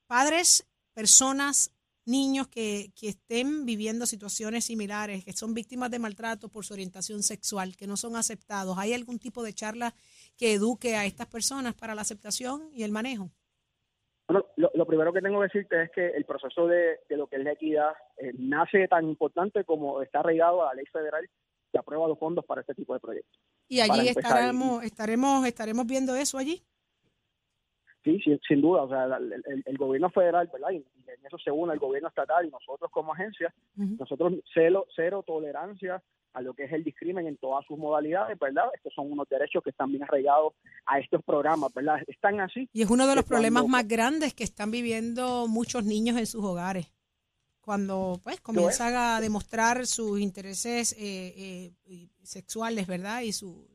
padres 0.06 0.69
personas, 0.92 1.72
niños 2.04 2.48
que, 2.48 2.92
que 2.98 3.08
estén 3.08 3.64
viviendo 3.64 4.06
situaciones 4.06 4.64
similares, 4.64 5.24
que 5.24 5.32
son 5.32 5.54
víctimas 5.54 5.90
de 5.90 5.98
maltrato 5.98 6.48
por 6.48 6.64
su 6.64 6.74
orientación 6.74 7.22
sexual, 7.22 7.76
que 7.76 7.86
no 7.86 7.96
son 7.96 8.16
aceptados. 8.16 8.78
¿Hay 8.78 8.92
algún 8.94 9.18
tipo 9.18 9.42
de 9.42 9.52
charla 9.52 9.94
que 10.36 10.54
eduque 10.54 10.96
a 10.96 11.04
estas 11.04 11.26
personas 11.26 11.74
para 11.74 11.94
la 11.94 12.02
aceptación 12.02 12.70
y 12.72 12.82
el 12.82 12.92
manejo? 12.92 13.30
Bueno, 14.30 14.46
lo, 14.56 14.86
primero 14.86 15.12
que 15.12 15.20
tengo 15.20 15.40
que 15.40 15.46
decirte 15.46 15.82
es 15.82 15.90
que 15.90 16.06
el 16.06 16.24
proceso 16.24 16.68
de, 16.68 17.00
lo 17.08 17.26
que 17.26 17.34
es 17.34 17.42
la 17.42 17.50
equidad 17.50 17.90
eh, 18.16 18.32
nace 18.38 18.86
tan 18.86 19.08
importante 19.08 19.64
como 19.64 20.02
está 20.02 20.20
arraigado 20.20 20.62
a 20.62 20.66
la 20.66 20.74
ley 20.74 20.86
federal 20.86 21.28
que 21.72 21.78
aprueba 21.78 22.06
los 22.06 22.16
fondos 22.16 22.44
para 22.44 22.60
este 22.60 22.74
tipo 22.74 22.94
de 22.94 23.00
proyectos. 23.00 23.40
Y 23.66 23.80
allí 23.80 24.08
estaremos, 24.08 24.84
estaremos, 24.84 25.44
estaremos 25.46 25.84
viendo 25.84 26.14
eso 26.14 26.38
allí. 26.38 26.62
Sí, 28.02 28.18
sin, 28.48 28.62
duda, 28.62 28.82
o 28.82 28.88
sea, 28.88 29.04
el, 29.66 29.78
gobierno 29.78 30.08
federal, 30.08 30.48
¿verdad? 30.50 30.70
Y, 30.70 30.76
en 30.76 31.26
eso 31.26 31.36
se 31.38 31.50
une 31.50 31.74
el 31.74 31.78
gobierno 31.78 32.08
estatal 32.08 32.46
y 32.46 32.50
nosotros 32.50 32.90
como 32.90 33.12
agencia, 33.12 33.52
nosotros 33.76 34.34
cero, 34.54 34.86
cero 34.96 35.22
tolerancia 35.26 36.02
a 36.32 36.40
lo 36.40 36.54
que 36.54 36.64
es 36.64 36.72
el 36.72 36.84
discrimen 36.84 37.26
en 37.26 37.36
todas 37.36 37.66
sus 37.66 37.76
modalidades, 37.76 38.38
¿verdad? 38.38 38.66
Estos 38.74 38.94
son 38.94 39.10
unos 39.12 39.28
derechos 39.28 39.62
que 39.62 39.70
están 39.70 39.90
bien 39.90 40.04
arraigados 40.04 40.54
a 40.86 40.98
estos 40.98 41.22
programas, 41.22 41.74
¿verdad? 41.74 41.96
Están 42.06 42.40
así. 42.40 42.68
Y 42.72 42.82
es 42.82 42.90
uno 42.90 43.06
de 43.06 43.16
los 43.16 43.24
problemas 43.24 43.66
más 43.66 43.86
grandes 43.86 44.32
que 44.32 44.44
están 44.44 44.70
viviendo 44.70 45.46
muchos 45.46 45.84
niños 45.84 46.16
en 46.16 46.26
sus 46.26 46.44
hogares. 46.44 46.86
Cuando 47.60 48.18
pues 48.22 48.40
comienzan 48.40 48.94
a 48.94 49.20
demostrar 49.20 49.86
sus 49.86 50.20
intereses 50.20 50.92
eh, 50.98 51.72
eh, 51.84 52.08
sexuales, 52.22 52.86
¿verdad? 52.86 53.20
Y 53.20 53.32
su, 53.32 53.68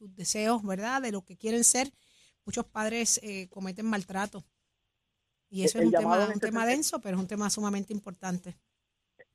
sus 0.00 0.14
deseos, 0.14 0.62
¿verdad? 0.62 1.02
De 1.02 1.12
lo 1.12 1.22
que 1.22 1.36
quieren 1.36 1.64
ser 1.64 1.90
muchos 2.50 2.66
padres 2.66 3.20
eh, 3.22 3.48
cometen 3.48 3.86
maltrato. 3.86 4.42
Y 5.48 5.62
eso 5.62 5.78
es 5.78 5.84
un 5.84 5.92
tema, 5.92 6.28
un 6.34 6.40
tema 6.40 6.66
denso, 6.66 7.00
pero 7.00 7.16
es 7.16 7.22
un 7.22 7.28
tema 7.28 7.48
sumamente 7.48 7.92
importante. 7.92 8.56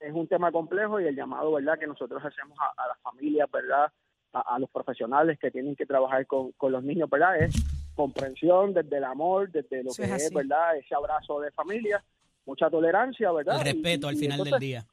Es 0.01 0.13
un 0.13 0.27
tema 0.27 0.51
complejo 0.51 0.99
y 0.99 1.07
el 1.07 1.15
llamado, 1.15 1.53
¿verdad?, 1.53 1.79
que 1.79 1.87
nosotros 1.87 2.21
hacemos 2.21 2.57
a, 2.59 2.87
las 2.89 2.99
familias, 2.99 3.49
¿verdad?, 3.49 3.89
a, 4.33 4.59
los 4.59 4.69
profesionales 4.69 5.39
que 5.39 5.49
tienen 5.49 5.77
que 5.77 5.85
trabajar 5.85 6.27
con, 6.27 6.51
con, 6.53 6.73
los 6.73 6.83
niños, 6.83 7.09
¿verdad?, 7.09 7.41
es 7.41 7.55
comprensión 7.95 8.73
desde 8.73 8.97
el 8.97 9.05
amor, 9.05 9.49
desde 9.49 9.81
lo 9.81 9.93
que 9.93 10.03
es, 10.03 10.33
¿verdad?, 10.33 10.75
ese 10.75 10.93
abrazo 10.93 11.39
de 11.39 11.51
familia 11.51 12.03
mucha 12.45 12.69
tolerancia, 12.69 13.31
¿verdad? 13.31 13.57
El 13.57 13.73
respeto 13.73 14.07
al 14.07 14.15
final 14.15 14.43
del 14.43 14.59
día. 14.59 14.85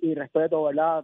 Y, 0.00 0.14
respeto, 0.14 0.62
¿verdad? 0.64 1.02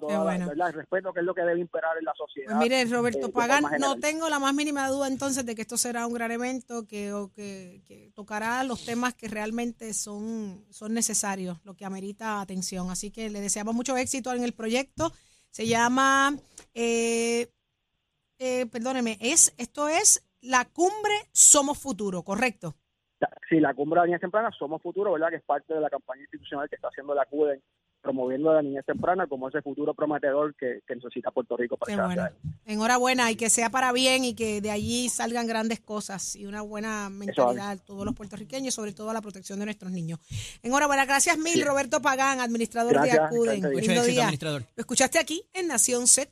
El 0.69 0.73
respeto 0.73 1.13
que 1.13 1.21
es 1.21 1.27
lo 1.27 1.35
que 1.35 1.43
debe 1.43 1.61
imperar 1.61 1.99
en 1.99 2.05
la 2.05 2.15
sociedad. 2.15 2.57
Pues 2.57 2.59
mire, 2.59 2.85
Roberto 2.85 3.27
eh, 3.27 3.33
Pagán, 3.33 3.65
no 3.81 3.97
tengo 3.97 4.29
la 4.29 4.39
más 4.39 4.55
mínima 4.55 4.89
duda 4.89 5.09
entonces 5.09 5.45
de 5.45 5.55
que 5.55 5.63
esto 5.63 5.77
será 5.77 6.07
un 6.07 6.15
gran 6.15 6.31
evento 6.31 6.87
que, 6.87 7.13
que, 7.35 8.11
tocará 8.15 8.63
los 8.65 8.85
temas 8.85 9.15
que 9.15 9.29
realmente 9.29 9.93
son, 9.95 10.65
son 10.71 10.95
necesarios, 10.95 11.59
lo 11.65 11.75
que 11.75 11.85
amerita 11.85 12.41
atención. 12.41 12.91
Así 12.91 13.11
que 13.11 13.31
le 13.31 13.41
deseamos 13.41 13.75
mucho 13.75 13.97
éxito 13.97 14.33
en 14.33 14.45
el 14.45 14.53
proyecto. 14.53 15.13
Se 15.51 15.67
llama, 15.67 16.37
eh, 16.75 17.49
eh, 18.39 18.67
perdóneme, 18.67 19.19
es, 19.21 19.55
esto 19.59 19.89
es 19.89 20.23
la 20.41 20.67
cumbre 20.67 21.15
Somos 21.33 21.79
Futuro, 21.79 22.23
¿correcto? 22.23 22.77
Sí, 23.49 23.61
la 23.61 23.75
cumbre 23.75 24.01
de 24.01 24.07
niñas 24.09 24.21
tempranas 24.21 24.55
Somos 24.57 24.83
Futuro, 24.83 25.13
¿verdad? 25.13 25.31
Que 25.31 25.37
es 25.37 25.43
parte 25.43 25.73
de 25.73 25.81
la 25.81 25.89
campaña 25.89 26.23
institucional 26.23 26.69
que 26.69 26.77
está 26.77 26.89
haciendo 26.89 27.15
la 27.15 27.25
CUDE 27.27 27.61
promoviendo 28.07 28.53
la 28.53 28.63
niñez 28.63 28.85
temprana 28.87 29.27
como 29.27 29.49
ese 29.49 29.61
futuro 29.63 29.93
prometedor 29.93 30.55
que, 30.55 30.81
que 30.87 30.95
necesita 30.95 31.33
Puerto 31.33 31.57
Rico 31.57 31.77
para 31.77 31.93
echar 31.93 32.07
bueno. 32.07 32.29
Enhorabuena 32.65 33.33
y 33.33 33.37
que 33.37 33.51
sea 33.51 33.69
para 33.69 33.91
bien 33.91 34.25
y 34.25 34.35
que 34.35 34.61
de 34.61 34.71
allí 34.71 35.09
salgan 35.09 35.49
grandes 35.49 35.81
cosas 35.81 36.37
y 36.37 36.47
una 36.47 36.63
buena 36.63 37.11
mentalidad 37.11 37.71
a 37.71 37.77
todos 37.77 38.05
los 38.05 38.15
puertorriqueños, 38.15 38.75
sobre 38.75 38.93
todo 38.93 39.11
a 39.11 39.15
la 39.15 39.23
protección 39.23 39.59
de 39.59 39.65
nuestros 39.65 39.91
niños. 39.91 40.21
Enhorabuena, 40.63 41.05
gracias 41.05 41.37
mil, 41.37 41.55
Sí. 41.55 41.65
Roberto 41.65 42.01
Pagán, 42.01 42.39
administrador 42.39 42.93
Gracias, 42.93 43.17
de 43.17 43.23
Acuden. 43.25 43.63
Mucho 43.63 43.79
éxito, 43.79 44.03
día. 44.05 44.23
administrador. 44.25 44.63
Lo 44.77 44.81
escuchaste 44.83 45.19
aquí 45.19 45.43
en 45.53 45.67
Nación 45.67 46.07
Z. 46.07 46.31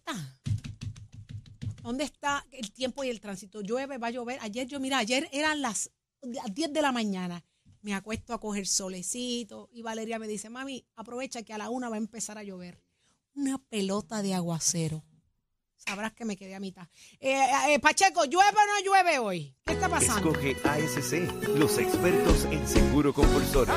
¿Dónde 1.83 2.05
está 2.05 2.45
el 2.53 2.73
tiempo 2.73 3.03
y 3.03 3.11
el 3.11 3.21
tránsito? 3.21 3.63
Llueve, 3.63 3.99
va 3.99 4.07
a 4.07 4.11
llover. 4.11 4.39
Ayer 4.43 4.67
yo, 4.69 4.79
mira, 4.79 4.99
ayer 4.99 5.29
eran 5.33 5.61
las 5.61 5.91
10 6.25 6.73
de 6.73 6.83
la 6.83 6.93
mañana. 6.93 7.45
Me 7.83 7.95
acuesto 7.95 8.33
a 8.33 8.41
coger 8.41 8.67
solecito 8.67 9.69
y 9.73 9.83
Valeria 9.83 10.19
me 10.19 10.27
dice, 10.27 10.49
mami, 10.49 10.87
aprovecha 10.97 11.43
que 11.43 11.53
a 11.53 11.59
la 11.59 11.71
una 11.71 11.89
va 11.89 11.97
a 11.97 11.99
empezar 11.99 12.39
a 12.39 12.43
llover. 12.43 12.81
Una 13.35 13.59
pelota 13.59 14.23
de 14.23 14.35
aguacero. 14.35 15.05
Sabrás 15.77 16.15
que 16.15 16.25
me 16.25 16.37
quedé 16.37 16.55
a 16.55 16.61
mitad. 16.61 16.89
Eh, 17.21 17.45
eh, 17.69 17.79
Pacheco, 17.79 18.25
¿llueve 18.25 18.57
o 18.57 18.67
no 18.67 18.85
llueve 18.87 19.19
hoy? 19.19 19.55
¿Qué 19.67 19.75
está 19.75 19.89
pasando? 19.89 20.31
Escoge 20.31 20.57
ASC, 20.65 21.49
los 21.59 21.77
expertos 21.79 22.47
en 22.47 22.67
seguro 22.67 23.13
compulsorio. 23.13 23.75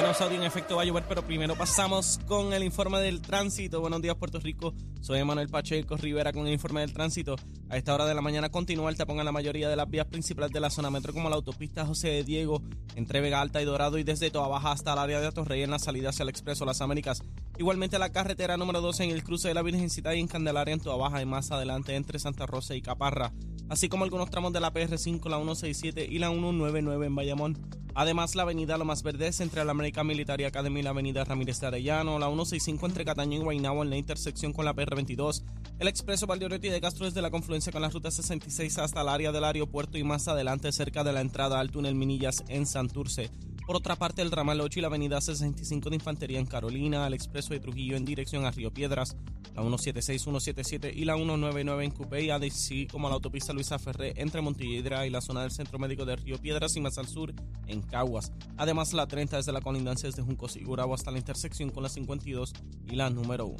Bueno, 0.00 0.14
Saudi, 0.14 0.36
en 0.36 0.44
efecto 0.44 0.76
va 0.76 0.82
a 0.82 0.84
llover, 0.86 1.04
pero 1.06 1.22
primero 1.26 1.54
pasamos 1.56 2.18
con 2.26 2.54
el 2.54 2.64
informe 2.64 3.00
del 3.00 3.20
tránsito. 3.20 3.82
Buenos 3.82 4.00
días, 4.00 4.16
Puerto 4.16 4.40
Rico. 4.40 4.72
Soy 5.02 5.22
Manuel 5.24 5.50
Pacheco 5.50 5.98
Rivera 5.98 6.32
con 6.32 6.46
el 6.46 6.54
informe 6.54 6.80
del 6.80 6.94
tránsito. 6.94 7.36
A 7.68 7.76
esta 7.76 7.94
hora 7.94 8.06
de 8.06 8.14
la 8.14 8.22
mañana 8.22 8.48
continúa 8.48 8.88
el 8.88 8.96
tapón 8.96 9.18
en 9.18 9.26
la 9.26 9.30
mayoría 9.30 9.68
de 9.68 9.76
las 9.76 9.90
vías 9.90 10.06
principales 10.06 10.52
de 10.52 10.60
la 10.60 10.70
zona 10.70 10.88
metro, 10.88 11.12
como 11.12 11.28
la 11.28 11.36
autopista 11.36 11.84
José 11.84 12.08
de 12.08 12.24
Diego, 12.24 12.62
entre 12.94 13.20
Vega 13.20 13.42
Alta 13.42 13.60
y 13.60 13.66
Dorado, 13.66 13.98
y 13.98 14.02
desde 14.02 14.30
Toa 14.30 14.48
Baja 14.48 14.72
hasta 14.72 14.94
el 14.94 15.00
área 15.00 15.20
de 15.20 15.26
Atorrey 15.26 15.62
en 15.62 15.70
la 15.70 15.78
salida 15.78 16.08
hacia 16.08 16.22
el 16.22 16.30
Expreso 16.30 16.64
Las 16.64 16.80
Américas. 16.80 17.22
Igualmente 17.58 17.98
la 17.98 18.10
carretera 18.10 18.56
número 18.56 18.80
12 18.80 19.04
en 19.04 19.10
el 19.10 19.22
cruce 19.22 19.48
de 19.48 19.54
la 19.54 19.60
Virgencita 19.60 20.14
y 20.14 20.20
en 20.20 20.28
Candelaria 20.28 20.72
en 20.72 20.80
Toa 20.80 20.96
Baja 20.96 21.20
y 21.20 21.26
más 21.26 21.50
adelante 21.50 21.94
entre 21.94 22.18
Santa 22.18 22.46
Rosa 22.46 22.74
y 22.74 22.80
Caparra, 22.80 23.34
así 23.68 23.90
como 23.90 24.04
algunos 24.04 24.30
tramos 24.30 24.54
de 24.54 24.60
la 24.60 24.72
PR5, 24.72 25.28
la 25.28 25.36
167 25.36 26.06
y 26.10 26.18
la 26.20 26.30
199 26.30 27.04
en 27.04 27.14
Bayamón. 27.14 27.79
Además, 27.94 28.34
la 28.34 28.42
avenida 28.42 28.78
Lo 28.78 28.84
Más 28.84 29.02
Verdes 29.02 29.40
entre 29.40 29.64
la 29.64 29.72
American 29.72 30.06
Military 30.06 30.44
Academy 30.44 30.80
y 30.80 30.82
la 30.82 30.90
avenida 30.90 31.24
Ramírez 31.24 31.62
Arellano, 31.62 32.18
la 32.18 32.26
165 32.26 32.86
entre 32.86 33.04
Cataño 33.04 33.38
y 33.38 33.42
Guaynabo 33.42 33.82
en 33.82 33.90
la 33.90 33.96
intersección 33.96 34.52
con 34.52 34.64
la 34.64 34.74
PR22, 34.74 35.42
el 35.78 35.88
expreso 35.88 36.26
Valdeoriotti 36.26 36.68
de 36.68 36.80
Castro 36.80 37.06
desde 37.06 37.22
la 37.22 37.30
confluencia 37.30 37.72
con 37.72 37.82
la 37.82 37.88
ruta 37.88 38.10
66 38.10 38.78
hasta 38.78 39.00
el 39.00 39.08
área 39.08 39.32
del 39.32 39.44
aeropuerto 39.44 39.98
y 39.98 40.04
más 40.04 40.28
adelante 40.28 40.72
cerca 40.72 41.04
de 41.04 41.12
la 41.12 41.20
entrada 41.20 41.58
al 41.58 41.70
túnel 41.70 41.94
Minillas 41.94 42.44
en 42.48 42.66
Santurce. 42.66 43.30
Por 43.70 43.76
otra 43.76 43.94
parte, 43.94 44.20
el 44.20 44.32
ramal 44.32 44.60
8 44.60 44.80
y 44.80 44.82
la 44.82 44.88
avenida 44.88 45.20
65 45.20 45.90
de 45.90 45.94
Infantería 45.94 46.40
en 46.40 46.46
Carolina, 46.46 47.06
el 47.06 47.14
expreso 47.14 47.54
de 47.54 47.60
Trujillo 47.60 47.96
en 47.96 48.04
dirección 48.04 48.44
a 48.44 48.50
Río 48.50 48.74
Piedras, 48.74 49.14
la 49.54 49.62
176, 49.62 50.22
177 50.22 50.92
y 50.92 51.04
la 51.04 51.14
199 51.14 51.84
en 51.84 51.92
Cupey, 51.92 52.30
así 52.30 52.88
como 52.88 53.08
la 53.08 53.14
autopista 53.14 53.52
Luisa 53.52 53.78
Ferré 53.78 54.12
entre 54.16 54.40
Montelledra 54.40 55.06
y 55.06 55.10
la 55.10 55.20
zona 55.20 55.42
del 55.42 55.52
Centro 55.52 55.78
Médico 55.78 56.04
de 56.04 56.16
Río 56.16 56.36
Piedras 56.38 56.74
y 56.74 56.80
más 56.80 56.98
al 56.98 57.06
sur 57.06 57.32
en 57.68 57.80
Caguas. 57.82 58.32
Además, 58.56 58.92
la 58.92 59.06
30 59.06 59.36
desde 59.36 59.52
la 59.52 59.60
colindancia 59.60 60.08
desde 60.08 60.22
Juncos 60.24 60.56
y 60.56 60.64
Gurabo 60.64 60.92
hasta 60.92 61.12
la 61.12 61.18
intersección 61.18 61.70
con 61.70 61.84
la 61.84 61.90
52 61.90 62.52
y 62.88 62.96
la 62.96 63.08
número 63.08 63.46
1. 63.46 63.56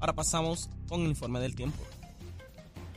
Ahora 0.00 0.12
pasamos 0.12 0.70
con 0.88 1.02
el 1.02 1.10
informe 1.10 1.38
del 1.38 1.54
tiempo. 1.54 1.84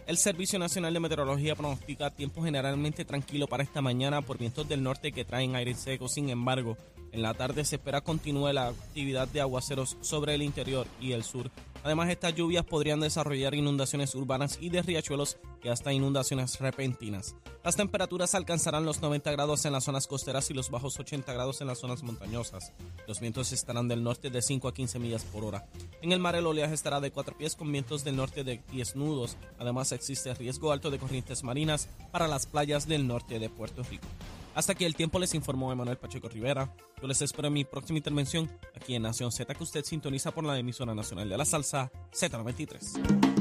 El 0.07 0.17
Servicio 0.17 0.59
Nacional 0.59 0.93
de 0.93 0.99
Meteorología 0.99 1.55
pronostica 1.55 2.11
tiempo 2.11 2.43
generalmente 2.43 3.05
tranquilo 3.05 3.47
para 3.47 3.63
esta 3.63 3.81
mañana 3.81 4.21
por 4.21 4.37
vientos 4.37 4.69
del 4.69 4.83
norte 4.83 5.11
que 5.11 5.25
traen 5.25 5.55
aire 5.55 5.73
seco. 5.73 6.07
Sin 6.07 6.29
embargo, 6.29 6.77
en 7.15 7.21
la 7.21 7.33
tarde 7.33 7.63
se 7.63 7.77
espera 7.77 8.01
continúe 8.01 8.51
la 8.51 8.67
actividad 8.67 9.27
de 9.29 9.39
aguaceros 9.39 9.97
sobre 10.01 10.35
el 10.35 10.41
interior 10.41 10.85
y 10.99 11.13
el 11.13 11.23
sur. 11.23 11.49
Además, 11.83 12.09
estas 12.09 12.35
lluvias 12.35 12.65
podrían 12.65 12.99
desarrollar 12.99 13.53
inundaciones 13.53 14.15
urbanas 14.15 14.57
y 14.59 14.69
de 14.69 14.81
riachuelos 14.81 15.37
y 15.63 15.69
hasta 15.69 15.93
inundaciones 15.93 16.59
repentinas. 16.59 17.35
Las 17.63 17.75
temperaturas 17.75 18.35
alcanzarán 18.35 18.85
los 18.85 19.01
90 19.01 19.31
grados 19.31 19.65
en 19.65 19.71
las 19.71 19.85
zonas 19.85 20.07
costeras 20.07 20.49
y 20.49 20.53
los 20.53 20.69
bajos 20.69 20.99
80 20.99 21.31
grados 21.31 21.61
en 21.61 21.67
las 21.67 21.79
zonas 21.79 22.03
montañosas. 22.03 22.73
Los 23.07 23.19
vientos 23.19 23.51
estarán 23.51 23.87
del 23.87 24.03
norte 24.03 24.29
de 24.29 24.41
5 24.41 24.67
a 24.67 24.73
15 24.73 24.99
millas 24.99 25.23
por 25.23 25.45
hora. 25.45 25.67
En 26.01 26.11
el 26.11 26.19
mar 26.19 26.35
el 26.35 26.47
oleaje 26.47 26.73
estará 26.73 26.99
de 26.99 27.11
4 27.11 27.37
pies 27.37 27.55
con 27.55 27.71
vientos 27.71 28.03
del 28.03 28.17
norte 28.17 28.43
de 28.43 28.61
10 28.71 28.95
nudos. 28.95 29.37
Además 29.57 29.91
existe 29.91 30.33
riesgo 30.33 30.71
alto 30.71 30.91
de 30.91 30.99
corrientes 30.99 31.43
marinas 31.43 31.87
para 32.11 32.27
las 32.27 32.45
playas 32.45 32.87
del 32.87 33.07
norte 33.07 33.39
de 33.39 33.49
Puerto 33.49 33.83
Rico. 33.83 34.07
Hasta 34.55 34.71
aquí 34.71 34.85
el 34.85 34.95
tiempo 34.95 35.19
les 35.19 35.33
informó 35.35 35.73
Emanuel 35.73 35.97
Pacheco 35.97 36.29
Rivera. 36.29 36.73
Yo 37.01 37.07
les 37.09 37.21
espero 37.21 37.49
en 37.49 37.53
mi 37.53 37.65
próxima 37.65 37.97
intervención 37.97 38.49
aquí 38.73 38.95
en 38.95 39.01
Nación 39.01 39.29
Z 39.29 39.53
que 39.53 39.63
usted 39.63 39.83
sintoniza 39.83 40.31
por 40.31 40.45
la 40.45 40.57
emisora 40.57 40.95
nacional 40.95 41.27
de 41.27 41.37
la 41.37 41.43
salsa 41.43 41.91
Z93. 42.13 43.35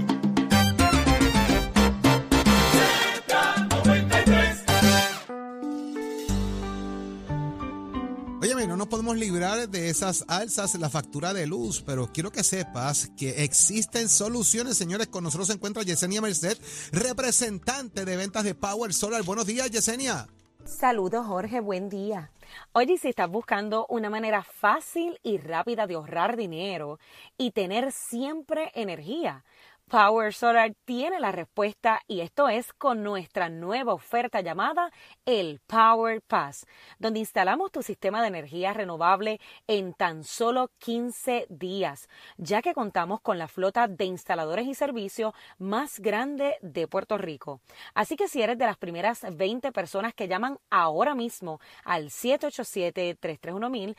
Óyeme, 8.42 8.66
no 8.66 8.76
nos 8.76 8.88
podemos 8.88 9.16
librar 9.16 9.68
de 9.68 9.90
esas 9.90 10.24
alzas 10.26 10.74
en 10.74 10.80
la 10.80 10.90
factura 10.90 11.32
de 11.32 11.46
luz, 11.46 11.80
pero 11.86 12.10
quiero 12.12 12.32
que 12.32 12.42
sepas 12.42 13.12
que 13.16 13.44
existen 13.44 14.08
soluciones, 14.08 14.76
señores. 14.76 15.06
Con 15.06 15.22
nosotros 15.22 15.46
se 15.46 15.54
encuentra 15.54 15.84
Yesenia 15.84 16.20
Merced, 16.20 16.58
representante 16.90 18.04
de 18.04 18.16
ventas 18.16 18.42
de 18.42 18.56
Power 18.56 18.92
Solar. 18.92 19.22
Buenos 19.22 19.46
días, 19.46 19.70
Yesenia. 19.70 20.28
Saludos 20.64 21.26
Jorge, 21.26 21.60
buen 21.60 21.90
día. 21.90 22.30
Oye, 22.72 22.96
si 22.96 23.10
estás 23.10 23.28
buscando 23.28 23.84
una 23.90 24.08
manera 24.08 24.42
fácil 24.42 25.20
y 25.22 25.36
rápida 25.36 25.86
de 25.86 25.94
ahorrar 25.94 26.36
dinero 26.36 26.98
y 27.36 27.50
tener 27.50 27.92
siempre 27.92 28.72
energía, 28.74 29.44
Power 29.90 30.32
Solar 30.32 30.74
tiene 30.86 31.20
la 31.20 31.30
respuesta 31.30 32.00
y 32.08 32.20
esto 32.20 32.48
es 32.48 32.72
con 32.72 33.02
nuestra 33.02 33.50
nueva 33.50 33.92
oferta 33.92 34.40
llamada 34.40 34.90
el 35.26 35.60
Power 35.66 36.22
Pass, 36.22 36.66
donde 36.98 37.18
instalamos 37.20 37.70
tu 37.70 37.82
sistema 37.82 38.22
de 38.22 38.28
energía 38.28 38.72
renovable 38.72 39.40
en 39.66 39.92
tan 39.92 40.24
solo 40.24 40.70
15 40.78 41.46
días, 41.50 42.08
ya 42.38 42.62
que 42.62 42.72
contamos 42.72 43.20
con 43.20 43.36
la 43.38 43.46
flota 43.46 43.86
de 43.86 44.06
instaladores 44.06 44.66
y 44.66 44.74
servicios 44.74 45.34
más 45.58 46.00
grande 46.00 46.56
de 46.62 46.88
Puerto 46.88 47.18
Rico. 47.18 47.60
Así 47.92 48.16
que 48.16 48.26
si 48.26 48.40
eres 48.40 48.56
de 48.56 48.64
las 48.64 48.78
primeras 48.78 49.20
20 49.30 49.70
personas 49.70 50.14
que 50.14 50.28
llaman 50.28 50.58
ahora 50.70 51.14
mismo 51.14 51.60
al 51.84 52.06
787-331-1000, 52.06 53.96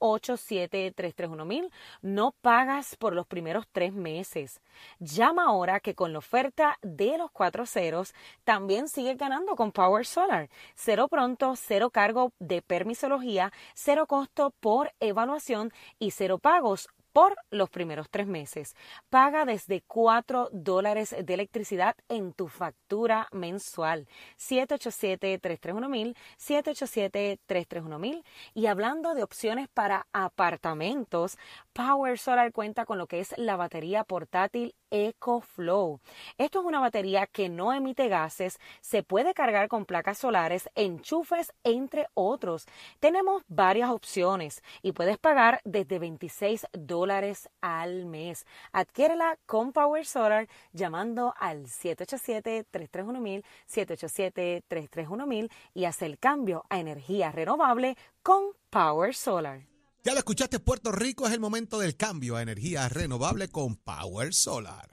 787-331-1000, 0.00 1.70
no 2.00 2.32
pagas 2.40 2.96
por 2.96 3.14
los 3.14 3.26
primeros 3.26 3.66
tres 3.70 3.92
meses. 3.92 4.62
Llama 4.98 5.44
ahora 5.44 5.80
que 5.80 5.94
con 5.94 6.12
la 6.12 6.20
oferta 6.20 6.78
de 6.82 7.18
los 7.18 7.30
cuatro 7.30 7.66
ceros 7.66 8.14
también 8.44 8.88
sigues 8.88 9.18
ganando 9.18 9.54
con 9.54 9.72
Power 9.72 10.06
Solar. 10.06 10.48
Cero 10.74 11.08
pronto, 11.08 11.54
cero 11.56 11.90
cargo 11.90 12.32
de 12.38 12.62
permisología, 12.62 13.52
cero 13.74 14.06
costo 14.06 14.54
por 14.60 14.92
evaluación 15.00 15.72
y 15.98 16.12
cero 16.12 16.38
pagos 16.38 16.88
por 17.16 17.34
los 17.50 17.70
primeros 17.70 18.10
tres 18.10 18.26
meses. 18.26 18.76
Paga 19.08 19.46
desde 19.46 19.80
4 19.86 20.50
dólares 20.52 21.16
de 21.18 21.32
electricidad 21.32 21.96
en 22.10 22.34
tu 22.34 22.48
factura 22.48 23.26
mensual. 23.32 24.06
787-331-1000, 24.38 26.14
787-331-1000. 26.38 28.22
Y 28.52 28.66
hablando 28.66 29.14
de 29.14 29.22
opciones 29.22 29.68
para 29.68 30.06
apartamentos, 30.12 31.38
Power 31.76 32.18
Solar 32.18 32.52
cuenta 32.52 32.86
con 32.86 32.96
lo 32.96 33.06
que 33.06 33.20
es 33.20 33.36
la 33.36 33.56
batería 33.56 34.02
portátil 34.02 34.74
EcoFlow. 34.90 36.00
Esto 36.38 36.60
es 36.60 36.64
una 36.64 36.80
batería 36.80 37.26
que 37.26 37.50
no 37.50 37.74
emite 37.74 38.08
gases, 38.08 38.58
se 38.80 39.02
puede 39.02 39.34
cargar 39.34 39.68
con 39.68 39.84
placas 39.84 40.16
solares, 40.16 40.70
enchufes, 40.74 41.52
entre 41.64 42.06
otros. 42.14 42.64
Tenemos 42.98 43.42
varias 43.48 43.90
opciones 43.90 44.62
y 44.80 44.92
puedes 44.92 45.18
pagar 45.18 45.60
desde 45.64 45.98
26 45.98 46.66
dólares 46.72 47.50
al 47.60 48.06
mes. 48.06 48.46
Adquiérela 48.72 49.36
con 49.44 49.72
Power 49.72 50.06
Solar 50.06 50.48
llamando 50.72 51.34
al 51.38 51.64
787-331-1000, 51.66 53.44
787-331-1000 53.68 55.50
y 55.74 55.84
haz 55.84 56.00
el 56.00 56.18
cambio 56.18 56.64
a 56.70 56.80
energía 56.80 57.32
renovable 57.32 57.98
con 58.22 58.52
Power 58.70 59.14
Solar. 59.14 59.75
Ya 60.06 60.12
lo 60.12 60.20
escuchaste, 60.20 60.60
Puerto 60.60 60.92
Rico 60.92 61.26
es 61.26 61.32
el 61.32 61.40
momento 61.40 61.80
del 61.80 61.96
cambio 61.96 62.36
a 62.36 62.42
energía 62.42 62.88
renovable 62.88 63.48
con 63.48 63.74
Power 63.74 64.32
Solar. 64.32 64.88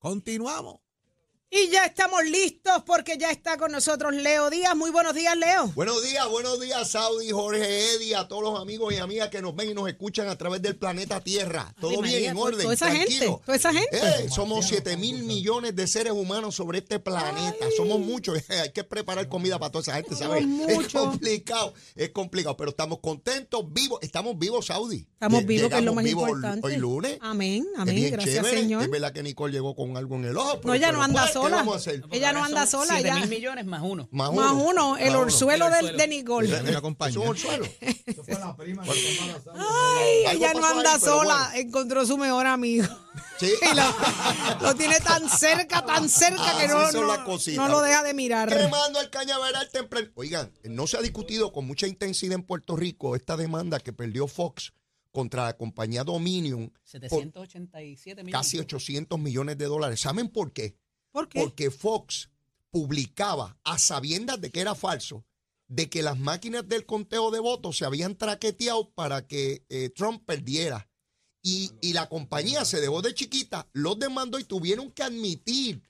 Continuamos. 0.00 0.85
Y 1.48 1.70
ya 1.70 1.84
estamos 1.86 2.24
listos 2.24 2.82
porque 2.84 3.16
ya 3.18 3.30
está 3.30 3.56
con 3.56 3.70
nosotros 3.70 4.12
Leo 4.12 4.50
Díaz. 4.50 4.74
Muy 4.74 4.90
buenos 4.90 5.14
días, 5.14 5.36
Leo. 5.36 5.68
Buenos 5.76 6.02
días, 6.02 6.28
buenos 6.28 6.60
días, 6.60 6.90
Saudi, 6.90 7.30
Jorge, 7.30 7.94
Eddie, 7.94 8.16
a 8.16 8.26
todos 8.26 8.42
los 8.42 8.60
amigos 8.60 8.92
y 8.92 8.96
amigas 8.96 9.28
que 9.28 9.40
nos 9.40 9.54
ven 9.54 9.70
y 9.70 9.74
nos 9.74 9.88
escuchan 9.88 10.26
a 10.28 10.36
través 10.36 10.60
del 10.60 10.74
planeta 10.76 11.20
Tierra. 11.22 11.72
Todo 11.80 11.90
Ay, 11.90 11.96
bien, 11.98 12.02
María, 12.14 12.30
en 12.32 12.36
orden. 12.36 12.62
toda 12.62 12.74
esa 12.74 12.90
gente, 12.90 13.06
tranquilo. 13.06 13.40
toda 13.46 13.56
esa 13.56 13.72
gente. 13.72 13.96
Eh, 13.96 14.28
somos 14.28 14.66
7 14.66 14.96
mil 14.96 15.22
millones 15.22 15.76
de 15.76 15.86
seres 15.86 16.12
humanos 16.14 16.56
sobre 16.56 16.78
este 16.78 16.98
planeta. 16.98 17.64
Somos 17.76 18.00
muchos. 18.00 18.36
Hay 18.50 18.72
que 18.72 18.82
preparar 18.82 19.28
comida 19.28 19.56
para 19.60 19.70
toda 19.70 19.82
esa 19.82 19.94
gente, 19.94 20.16
¿sabes? 20.16 20.44
Es 20.68 20.88
complicado, 20.92 21.74
es 21.94 22.10
complicado, 22.10 22.56
pero 22.56 22.70
estamos 22.70 22.98
contentos, 22.98 23.72
vivos. 23.72 24.00
Estamos 24.02 24.36
vivos, 24.36 24.66
Saudi. 24.66 25.06
Estamos 25.12 25.42
Lle- 25.42 25.46
vivos, 25.46 25.70
que 25.70 25.78
es 25.78 25.84
lo 25.84 25.94
más 25.94 26.06
importante. 26.06 26.66
Hoy 26.66 26.76
lunes. 26.76 27.18
Amén, 27.20 27.64
amén. 27.76 28.10
Gracias, 28.10 28.34
chévere. 28.34 28.62
Señor. 28.62 28.82
Es 28.82 28.90
verdad 28.90 29.12
que 29.12 29.22
Nicole 29.22 29.52
llegó 29.52 29.76
con 29.76 29.96
algo 29.96 30.16
en 30.16 30.24
el 30.24 30.36
ojo. 30.36 30.60
No, 30.64 30.74
ella 30.74 30.90
no 30.90 31.02
anda 31.04 31.20
pues, 31.22 31.32
¿qué 31.35 31.35
sola. 31.42 31.56
vamos 31.56 31.74
a 31.74 31.76
hacer? 31.78 32.02
Ella 32.10 32.32
no 32.32 32.44
anda 32.44 32.66
Son 32.66 32.86
sola, 32.86 32.98
7 33.00 33.08
ella- 33.08 33.20
mil 33.20 33.28
millones 33.28 33.64
más 33.66 33.82
uno. 33.84 34.08
Más 34.10 34.32
Más 34.32 34.52
uno. 34.52 34.96
el 34.96 35.04
Más 35.06 35.14
uno. 35.14 35.20
orzuelo 35.20 35.66
El 35.66 35.70
de, 35.72 35.76
orzuelo. 35.78 35.98
de 35.98 36.08
Nicole. 36.08 36.62
Me 36.62 36.76
acompaña. 36.76 37.10
Es 37.10 37.16
un 37.16 37.26
orzuelo. 37.28 37.66
Ay, 39.54 40.24
Algo 40.26 40.44
ella 40.44 40.54
no 40.54 40.60
pasó 40.60 40.66
ahí, 40.72 40.76
anda 40.78 40.98
sola. 40.98 41.48
bueno. 41.52 41.68
Encontró 41.68 42.06
su 42.06 42.18
mejor 42.18 42.46
amigo. 42.46 42.86
Sí. 43.38 43.50
Y 43.70 43.74
lo, 43.74 43.82
lo 44.68 44.74
tiene 44.76 44.98
tan 45.00 45.28
cerca, 45.28 45.84
tan 45.84 46.08
cerca 46.08 46.56
que 46.58 46.68
no, 46.68 46.90
no, 46.90 47.16
no 47.56 47.68
lo 47.68 47.82
deja 47.82 48.02
de 48.02 48.14
mirar. 48.14 48.48
Quemando 48.48 48.98
al 48.98 49.10
cañaveral 49.10 49.68
temprano. 49.70 50.08
Oigan, 50.14 50.50
no 50.64 50.86
se 50.86 50.96
ha 50.96 51.02
discutido 51.02 51.52
con 51.52 51.66
mucha 51.66 51.86
intensidad 51.86 52.34
en 52.34 52.42
Puerto 52.42 52.76
Rico 52.76 53.14
esta 53.16 53.36
demanda 53.36 53.78
que 53.80 53.92
perdió 53.92 54.26
Fox 54.26 54.72
contra 55.12 55.44
la 55.44 55.56
compañía 55.56 56.04
Dominion 56.04 56.68
por 56.68 56.80
787 56.84 58.22
millones. 58.24 58.32
casi 58.46 58.58
800 58.58 59.18
millones 59.18 59.58
de 59.58 59.64
dólares. 59.66 60.00
¿Saben 60.00 60.28
por 60.28 60.52
qué? 60.52 60.76
¿Por 61.16 61.30
qué? 61.30 61.40
Porque 61.40 61.70
Fox 61.70 62.28
publicaba 62.70 63.58
a 63.64 63.78
sabiendas 63.78 64.38
de 64.38 64.50
que 64.50 64.60
era 64.60 64.74
falso, 64.74 65.24
de 65.66 65.88
que 65.88 66.02
las 66.02 66.18
máquinas 66.18 66.68
del 66.68 66.84
conteo 66.84 67.30
de 67.30 67.40
votos 67.40 67.78
se 67.78 67.86
habían 67.86 68.16
traqueteado 68.16 68.90
para 68.90 69.26
que 69.26 69.64
eh, 69.70 69.88
Trump 69.88 70.22
perdiera. 70.26 70.90
Y, 71.40 71.70
y 71.80 71.94
la 71.94 72.10
compañía 72.10 72.66
se 72.66 72.82
dejó 72.82 73.00
de 73.00 73.14
chiquita, 73.14 73.66
los 73.72 73.98
demandó 73.98 74.38
y 74.38 74.44
tuvieron 74.44 74.92
que 74.92 75.04
admitir 75.04 75.82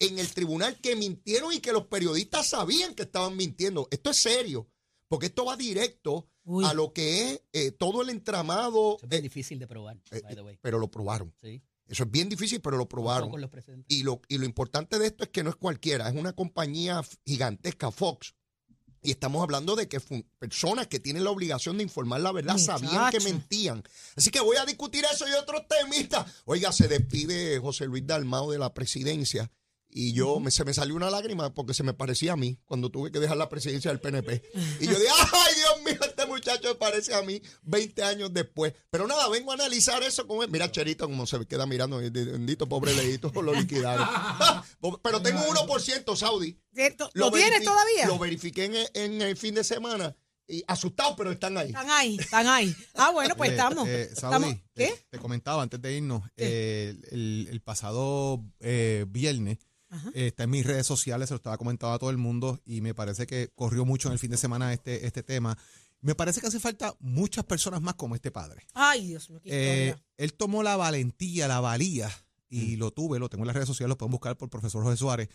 en 0.00 0.18
el 0.18 0.28
tribunal 0.34 0.80
que 0.80 0.96
mintieron 0.96 1.52
y 1.52 1.60
que 1.60 1.72
los 1.72 1.86
periodistas 1.86 2.48
sabían 2.48 2.96
que 2.96 3.04
estaban 3.04 3.36
mintiendo. 3.36 3.86
Esto 3.92 4.10
es 4.10 4.16
serio, 4.16 4.66
porque 5.06 5.26
esto 5.26 5.44
va 5.44 5.56
directo 5.56 6.28
Uy. 6.42 6.64
a 6.64 6.74
lo 6.74 6.92
que 6.92 7.30
es 7.30 7.42
eh, 7.52 7.70
todo 7.70 8.02
el 8.02 8.08
entramado. 8.08 8.96
Eso 8.96 9.06
es 9.08 9.18
eh, 9.20 9.22
difícil 9.22 9.60
de 9.60 9.68
probar, 9.68 10.00
by 10.10 10.34
the 10.34 10.42
way. 10.42 10.58
pero 10.60 10.80
lo 10.80 10.90
probaron. 10.90 11.32
Sí. 11.40 11.62
Eso 11.88 12.04
es 12.04 12.10
bien 12.10 12.28
difícil, 12.28 12.60
pero 12.60 12.76
lo 12.76 12.88
probaron. 12.88 13.30
Y 13.88 14.02
lo, 14.02 14.20
y 14.28 14.38
lo 14.38 14.44
importante 14.44 14.98
de 14.98 15.06
esto 15.06 15.24
es 15.24 15.30
que 15.30 15.42
no 15.42 15.50
es 15.50 15.56
cualquiera, 15.56 16.08
es 16.08 16.14
una 16.14 16.32
compañía 16.32 17.02
gigantesca, 17.24 17.90
Fox. 17.90 18.34
Y 19.02 19.10
estamos 19.10 19.42
hablando 19.42 19.76
de 19.76 19.86
que 19.86 20.00
personas 20.38 20.86
que 20.86 20.98
tienen 20.98 21.24
la 21.24 21.30
obligación 21.30 21.76
de 21.76 21.82
informar 21.82 22.22
la 22.22 22.32
verdad 22.32 22.56
sabían 22.56 23.10
que 23.10 23.20
mentían. 23.20 23.82
Así 24.16 24.30
que 24.30 24.40
voy 24.40 24.56
a 24.56 24.64
discutir 24.64 25.04
eso 25.04 25.28
y 25.28 25.32
otros 25.32 25.68
temistas. 25.68 26.26
Oiga, 26.46 26.72
se 26.72 26.88
despide 26.88 27.58
José 27.58 27.84
Luis 27.84 28.06
Dalmao 28.06 28.50
de 28.50 28.58
la 28.58 28.72
presidencia. 28.72 29.50
Y 29.90 30.14
yo 30.14 30.40
me, 30.40 30.50
se 30.50 30.64
me 30.64 30.72
salió 30.72 30.96
una 30.96 31.10
lágrima 31.10 31.52
porque 31.52 31.74
se 31.74 31.82
me 31.82 31.92
parecía 31.92 32.32
a 32.32 32.36
mí 32.36 32.58
cuando 32.64 32.90
tuve 32.90 33.12
que 33.12 33.20
dejar 33.20 33.36
la 33.36 33.50
presidencia 33.50 33.90
del 33.90 34.00
PNP. 34.00 34.42
Y 34.80 34.86
yo 34.86 34.98
dije, 34.98 35.12
ay 35.32 35.54
muchacho 36.44 36.68
me 36.68 36.74
parece 36.74 37.14
a 37.14 37.22
mí 37.22 37.40
20 37.62 38.02
años 38.02 38.32
después. 38.32 38.74
Pero 38.90 39.06
nada, 39.06 39.28
vengo 39.28 39.50
a 39.52 39.54
analizar 39.54 40.02
eso 40.02 40.26
con 40.26 40.42
él. 40.42 40.50
Mira 40.50 40.70
Cherito 40.70 41.06
como 41.06 41.26
se 41.26 41.44
queda 41.46 41.66
mirando, 41.66 41.98
bendito 41.98 42.68
pobre 42.68 42.94
leíto, 42.94 43.32
lo 43.42 43.54
liquidaron. 43.54 44.06
Pero 45.02 45.22
tengo 45.22 45.40
1% 45.40 46.16
Saudi. 46.16 46.58
¿Lo, 47.14 47.30
tienes 47.30 47.64
todavía? 47.64 48.06
Lo 48.06 48.18
verifiqué 48.18 48.64
en, 48.64 48.74
en 48.94 49.22
el 49.22 49.36
fin 49.36 49.54
de 49.54 49.64
semana. 49.64 50.14
Y 50.46 50.62
asustado, 50.66 51.16
pero 51.16 51.32
están 51.32 51.56
ahí. 51.56 51.68
Están 51.68 51.88
ahí, 51.88 52.16
están 52.20 52.46
ahí. 52.46 52.76
Ah, 52.92 53.10
bueno, 53.12 53.34
pues 53.34 53.48
Eh, 53.48 53.52
estamos. 53.54 53.88
eh, 53.88 54.02
estamos- 54.12 54.42
Saudi, 54.42 54.62
¿Qué? 54.74 54.88
Te, 54.88 55.06
te 55.12 55.18
comentaba 55.18 55.62
antes 55.62 55.80
de 55.80 55.96
irnos, 55.96 56.22
eh, 56.36 56.94
el, 57.12 57.48
el 57.50 57.60
pasado 57.62 58.44
eh, 58.60 59.06
viernes 59.08 59.56
eh, 60.12 60.26
está 60.26 60.42
en 60.44 60.50
mis 60.50 60.66
redes 60.66 60.86
sociales, 60.86 61.28
se 61.30 61.34
lo 61.34 61.36
estaba 61.36 61.56
comentando 61.56 61.94
a 61.94 61.98
todo 61.98 62.10
el 62.10 62.18
mundo 62.18 62.60
y 62.66 62.82
me 62.82 62.92
parece 62.94 63.26
que 63.26 63.48
corrió 63.54 63.86
mucho 63.86 64.08
en 64.08 64.12
el 64.12 64.18
fin 64.18 64.32
de 64.32 64.36
semana 64.36 64.72
este, 64.74 65.06
este 65.06 65.22
tema. 65.22 65.56
Me 66.04 66.14
parece 66.14 66.40
que 66.40 66.46
hace 66.46 66.60
falta 66.60 66.94
muchas 67.00 67.44
personas 67.44 67.80
más 67.80 67.94
como 67.94 68.14
este 68.14 68.30
padre. 68.30 68.66
Ay, 68.74 69.08
Dios 69.08 69.30
mío, 69.30 69.40
qué 69.42 69.50
Eh, 69.88 69.96
él 70.16 70.34
tomó 70.34 70.62
la 70.62 70.76
valentía, 70.76 71.48
la 71.48 71.60
valía, 71.60 72.10
Mm. 72.54 72.56
y 72.56 72.76
lo 72.76 72.92
tuve, 72.92 73.18
lo 73.18 73.28
tengo 73.28 73.42
en 73.44 73.48
las 73.48 73.54
redes 73.54 73.68
sociales, 73.68 73.88
lo 73.88 73.98
pueden 73.98 74.12
buscar 74.12 74.36
por 74.36 74.48
profesor 74.50 74.82
José 74.82 74.96
Suárez. 74.96 75.28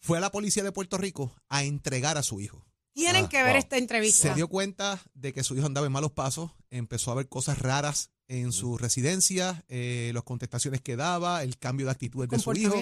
Fue 0.00 0.18
a 0.18 0.20
la 0.20 0.30
policía 0.30 0.62
de 0.62 0.72
Puerto 0.72 0.98
Rico 0.98 1.34
a 1.48 1.64
entregar 1.64 2.18
a 2.18 2.22
su 2.22 2.40
hijo. 2.40 2.64
Tienen 2.94 3.26
ah, 3.26 3.28
que 3.28 3.42
ver 3.42 3.52
wow. 3.52 3.58
esta 3.58 3.76
entrevista. 3.76 4.28
Se 4.28 4.34
dio 4.34 4.48
cuenta 4.48 5.00
de 5.14 5.32
que 5.32 5.44
su 5.44 5.56
hijo 5.56 5.66
andaba 5.66 5.86
en 5.86 5.92
malos 5.92 6.12
pasos, 6.12 6.50
empezó 6.70 7.12
a 7.12 7.14
ver 7.14 7.28
cosas 7.28 7.58
raras 7.58 8.10
en 8.26 8.52
su 8.52 8.76
residencia, 8.76 9.64
eh, 9.68 10.10
las 10.14 10.24
contestaciones 10.24 10.80
que 10.80 10.96
daba, 10.96 11.42
el 11.42 11.58
cambio 11.58 11.86
de 11.86 11.92
actitudes 11.92 12.28
de 12.28 12.38
su 12.38 12.52
hijo, 12.54 12.74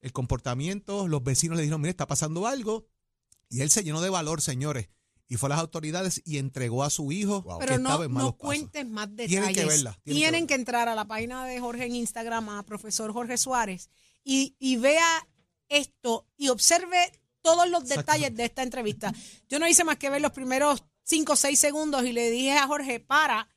el 0.00 0.12
comportamiento, 0.12 1.08
los 1.08 1.22
vecinos 1.24 1.56
le 1.56 1.62
dijeron, 1.62 1.80
mire, 1.80 1.90
está 1.90 2.06
pasando 2.06 2.46
algo, 2.46 2.86
y 3.48 3.60
él 3.60 3.70
se 3.70 3.82
llenó 3.82 4.00
de 4.00 4.10
valor, 4.10 4.40
señores, 4.40 4.88
y 5.28 5.36
fue 5.36 5.48
a 5.48 5.50
las 5.50 5.58
autoridades 5.60 6.22
y 6.24 6.38
entregó 6.38 6.82
a 6.82 6.90
su 6.90 7.12
hijo 7.12 7.44
Pero 7.58 7.78
no, 7.78 7.88
estaba 7.88 8.04
en 8.06 8.12
malos 8.12 8.30
no 8.30 8.36
pasos. 8.36 8.46
cuentes 8.46 8.86
más 8.88 9.08
detalles. 9.10 9.28
Tienen 9.30 9.54
que 9.54 9.64
verla, 9.64 9.98
tienen 10.02 10.20
Tienen, 10.20 10.46
que 10.46 10.54
que, 10.54 10.60
entrar 10.60 10.88
a 10.88 10.94
la 10.94 11.06
página 11.06 11.44
de 11.44 11.60
Jorge 11.60 11.84
en 11.84 11.94
Instagram, 11.96 12.48
a 12.48 12.62
profesor 12.64 13.12
Jorge 13.12 13.36
Suárez, 13.36 13.90
y, 14.24 14.56
y 14.58 14.76
vea 14.76 15.28
esto 15.68 16.26
y 16.36 16.48
observe 16.48 17.12
todos 17.42 17.68
los 17.68 17.86
detalles 17.86 18.34
de 18.34 18.44
esta 18.46 18.62
entrevista. 18.62 19.12
Yo 19.48 19.58
no 19.58 19.68
hice 19.68 19.84
más 19.84 19.96
que 19.96 20.10
ver 20.10 20.20
los 20.20 20.32
primeros 20.32 20.84
cinco 21.02 21.34
o 21.34 21.36
seis 21.36 21.58
segundos 21.58 22.04
y 22.04 22.12
le 22.12 22.30
dije 22.30 22.52
a 22.52 22.66
Jorge, 22.66 23.00
para, 23.00 23.48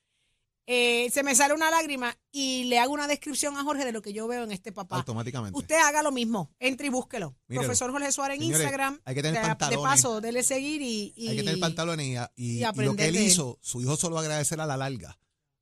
eh, 0.68 1.10
se 1.12 1.24
me 1.24 1.36
sale 1.36 1.54
una 1.54 1.70
lágrima 1.72 2.16
y 2.32 2.66
le 2.66 2.80
hago 2.80 2.94
una 2.94 3.08
descripción 3.08 3.58
a 3.58 3.64
Jorge 3.64 3.84
de 3.84 3.92
lo 3.92 4.02
que 4.02 4.14
yo 4.14 4.28
veo 4.28 4.44
en 4.44 4.52
este 4.52 4.72
papá. 4.72 4.98
Automáticamente. 4.98 5.58
Usted 5.58 5.76
haga 5.76 6.02
lo 6.04 6.12
mismo, 6.12 6.52
entre 6.60 6.88
y 6.88 6.90
búsquelo. 6.90 7.36
Mírelo. 7.48 7.68
Profesor 7.68 7.92
Jorge 7.92 8.12
Suárez 8.12 8.36
en 8.38 8.44
Señores, 8.44 8.62
Instagram. 8.62 9.00
hay 9.04 9.16
que 9.16 9.22
tener 9.22 9.42
de, 9.42 9.48
de 9.50 9.56
pantalones. 9.56 9.84
paso, 9.92 10.22
dele 10.22 10.44
seguir 10.44 10.82
y, 10.82 11.14
y- 11.16 11.28
Hay 11.30 11.36
que 11.38 11.44
tener 11.44 11.60
pantalones 11.60 12.06
y, 12.08 12.12
y- 12.42 12.58
y 12.60 12.64
y 12.64 12.86
lo 12.86 12.96
que 12.96 13.08
él 13.08 13.14
de 13.16 13.20
él. 13.22 13.28
hizo, 13.28 13.58
su 13.62 13.82
hijo 13.82 13.98
solo 13.98 14.16
va 14.16 14.22
a 14.22 14.24
agradecer 14.24 14.62
a 14.62 14.66
la 14.66 14.78
larga. 14.78 15.18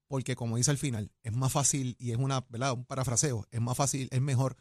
Porque 0.07 0.35
como 0.35 0.57
dice 0.57 0.71
al 0.71 0.77
final, 0.79 1.11
es 1.21 1.33
más 1.33 1.51
fácil, 1.51 1.95
y 1.99 2.11
es 2.11 2.17
una, 2.17 2.43
¿verdad? 2.49 2.73
Un 2.73 2.83
parafraseo, 2.85 3.45
es 3.51 3.61
más 3.61 3.77
fácil, 3.77 4.07
es 4.11 4.21
mejor 4.21 4.57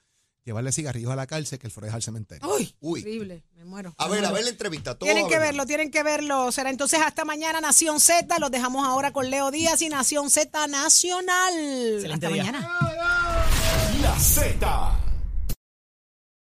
llevarle 0.49 0.73
cigarrillos 0.73 1.11
a 1.11 1.17
la 1.17 1.27
cárcel 1.27 1.59
que 1.59 1.67
el 1.67 1.73
foreja 1.73 1.97
al 1.97 2.03
cementerio. 2.03 2.49
Uy, 2.55 2.75
Uy. 2.81 3.01
horrible, 3.03 3.45
me 3.57 3.65
muero. 3.65 3.95
A 3.99 4.09
me 4.09 4.17
ver, 4.17 4.25
a 4.25 4.33
ver 4.33 4.45
la 4.45 4.51
entrevista. 4.51 4.97
todo 4.99 5.07
Tienen 5.07 5.29
que 5.29 5.39
verlo, 5.39 5.67
tienen 5.67 5.91
que 5.91 6.03
verlo. 6.03 6.51
Será 6.53 6.71
entonces 6.71 7.01
hasta 7.05 7.25
mañana 7.25 7.61
Nación 7.61 8.01
Z. 8.01 8.39
Los 8.39 8.51
dejamos 8.51 8.87
ahora 8.87 9.13
con 9.13 9.31
Leo 9.31 9.51
Díaz 9.51 9.81
y 9.83 9.89
Nación 9.89 10.31
Z 10.31 10.67
Nacional. 10.67 11.55
Excelente 11.95 12.27
hasta 12.27 12.35
día. 12.35 12.45
mañana. 12.45 12.69
La 14.03 14.19
Z 14.19 15.08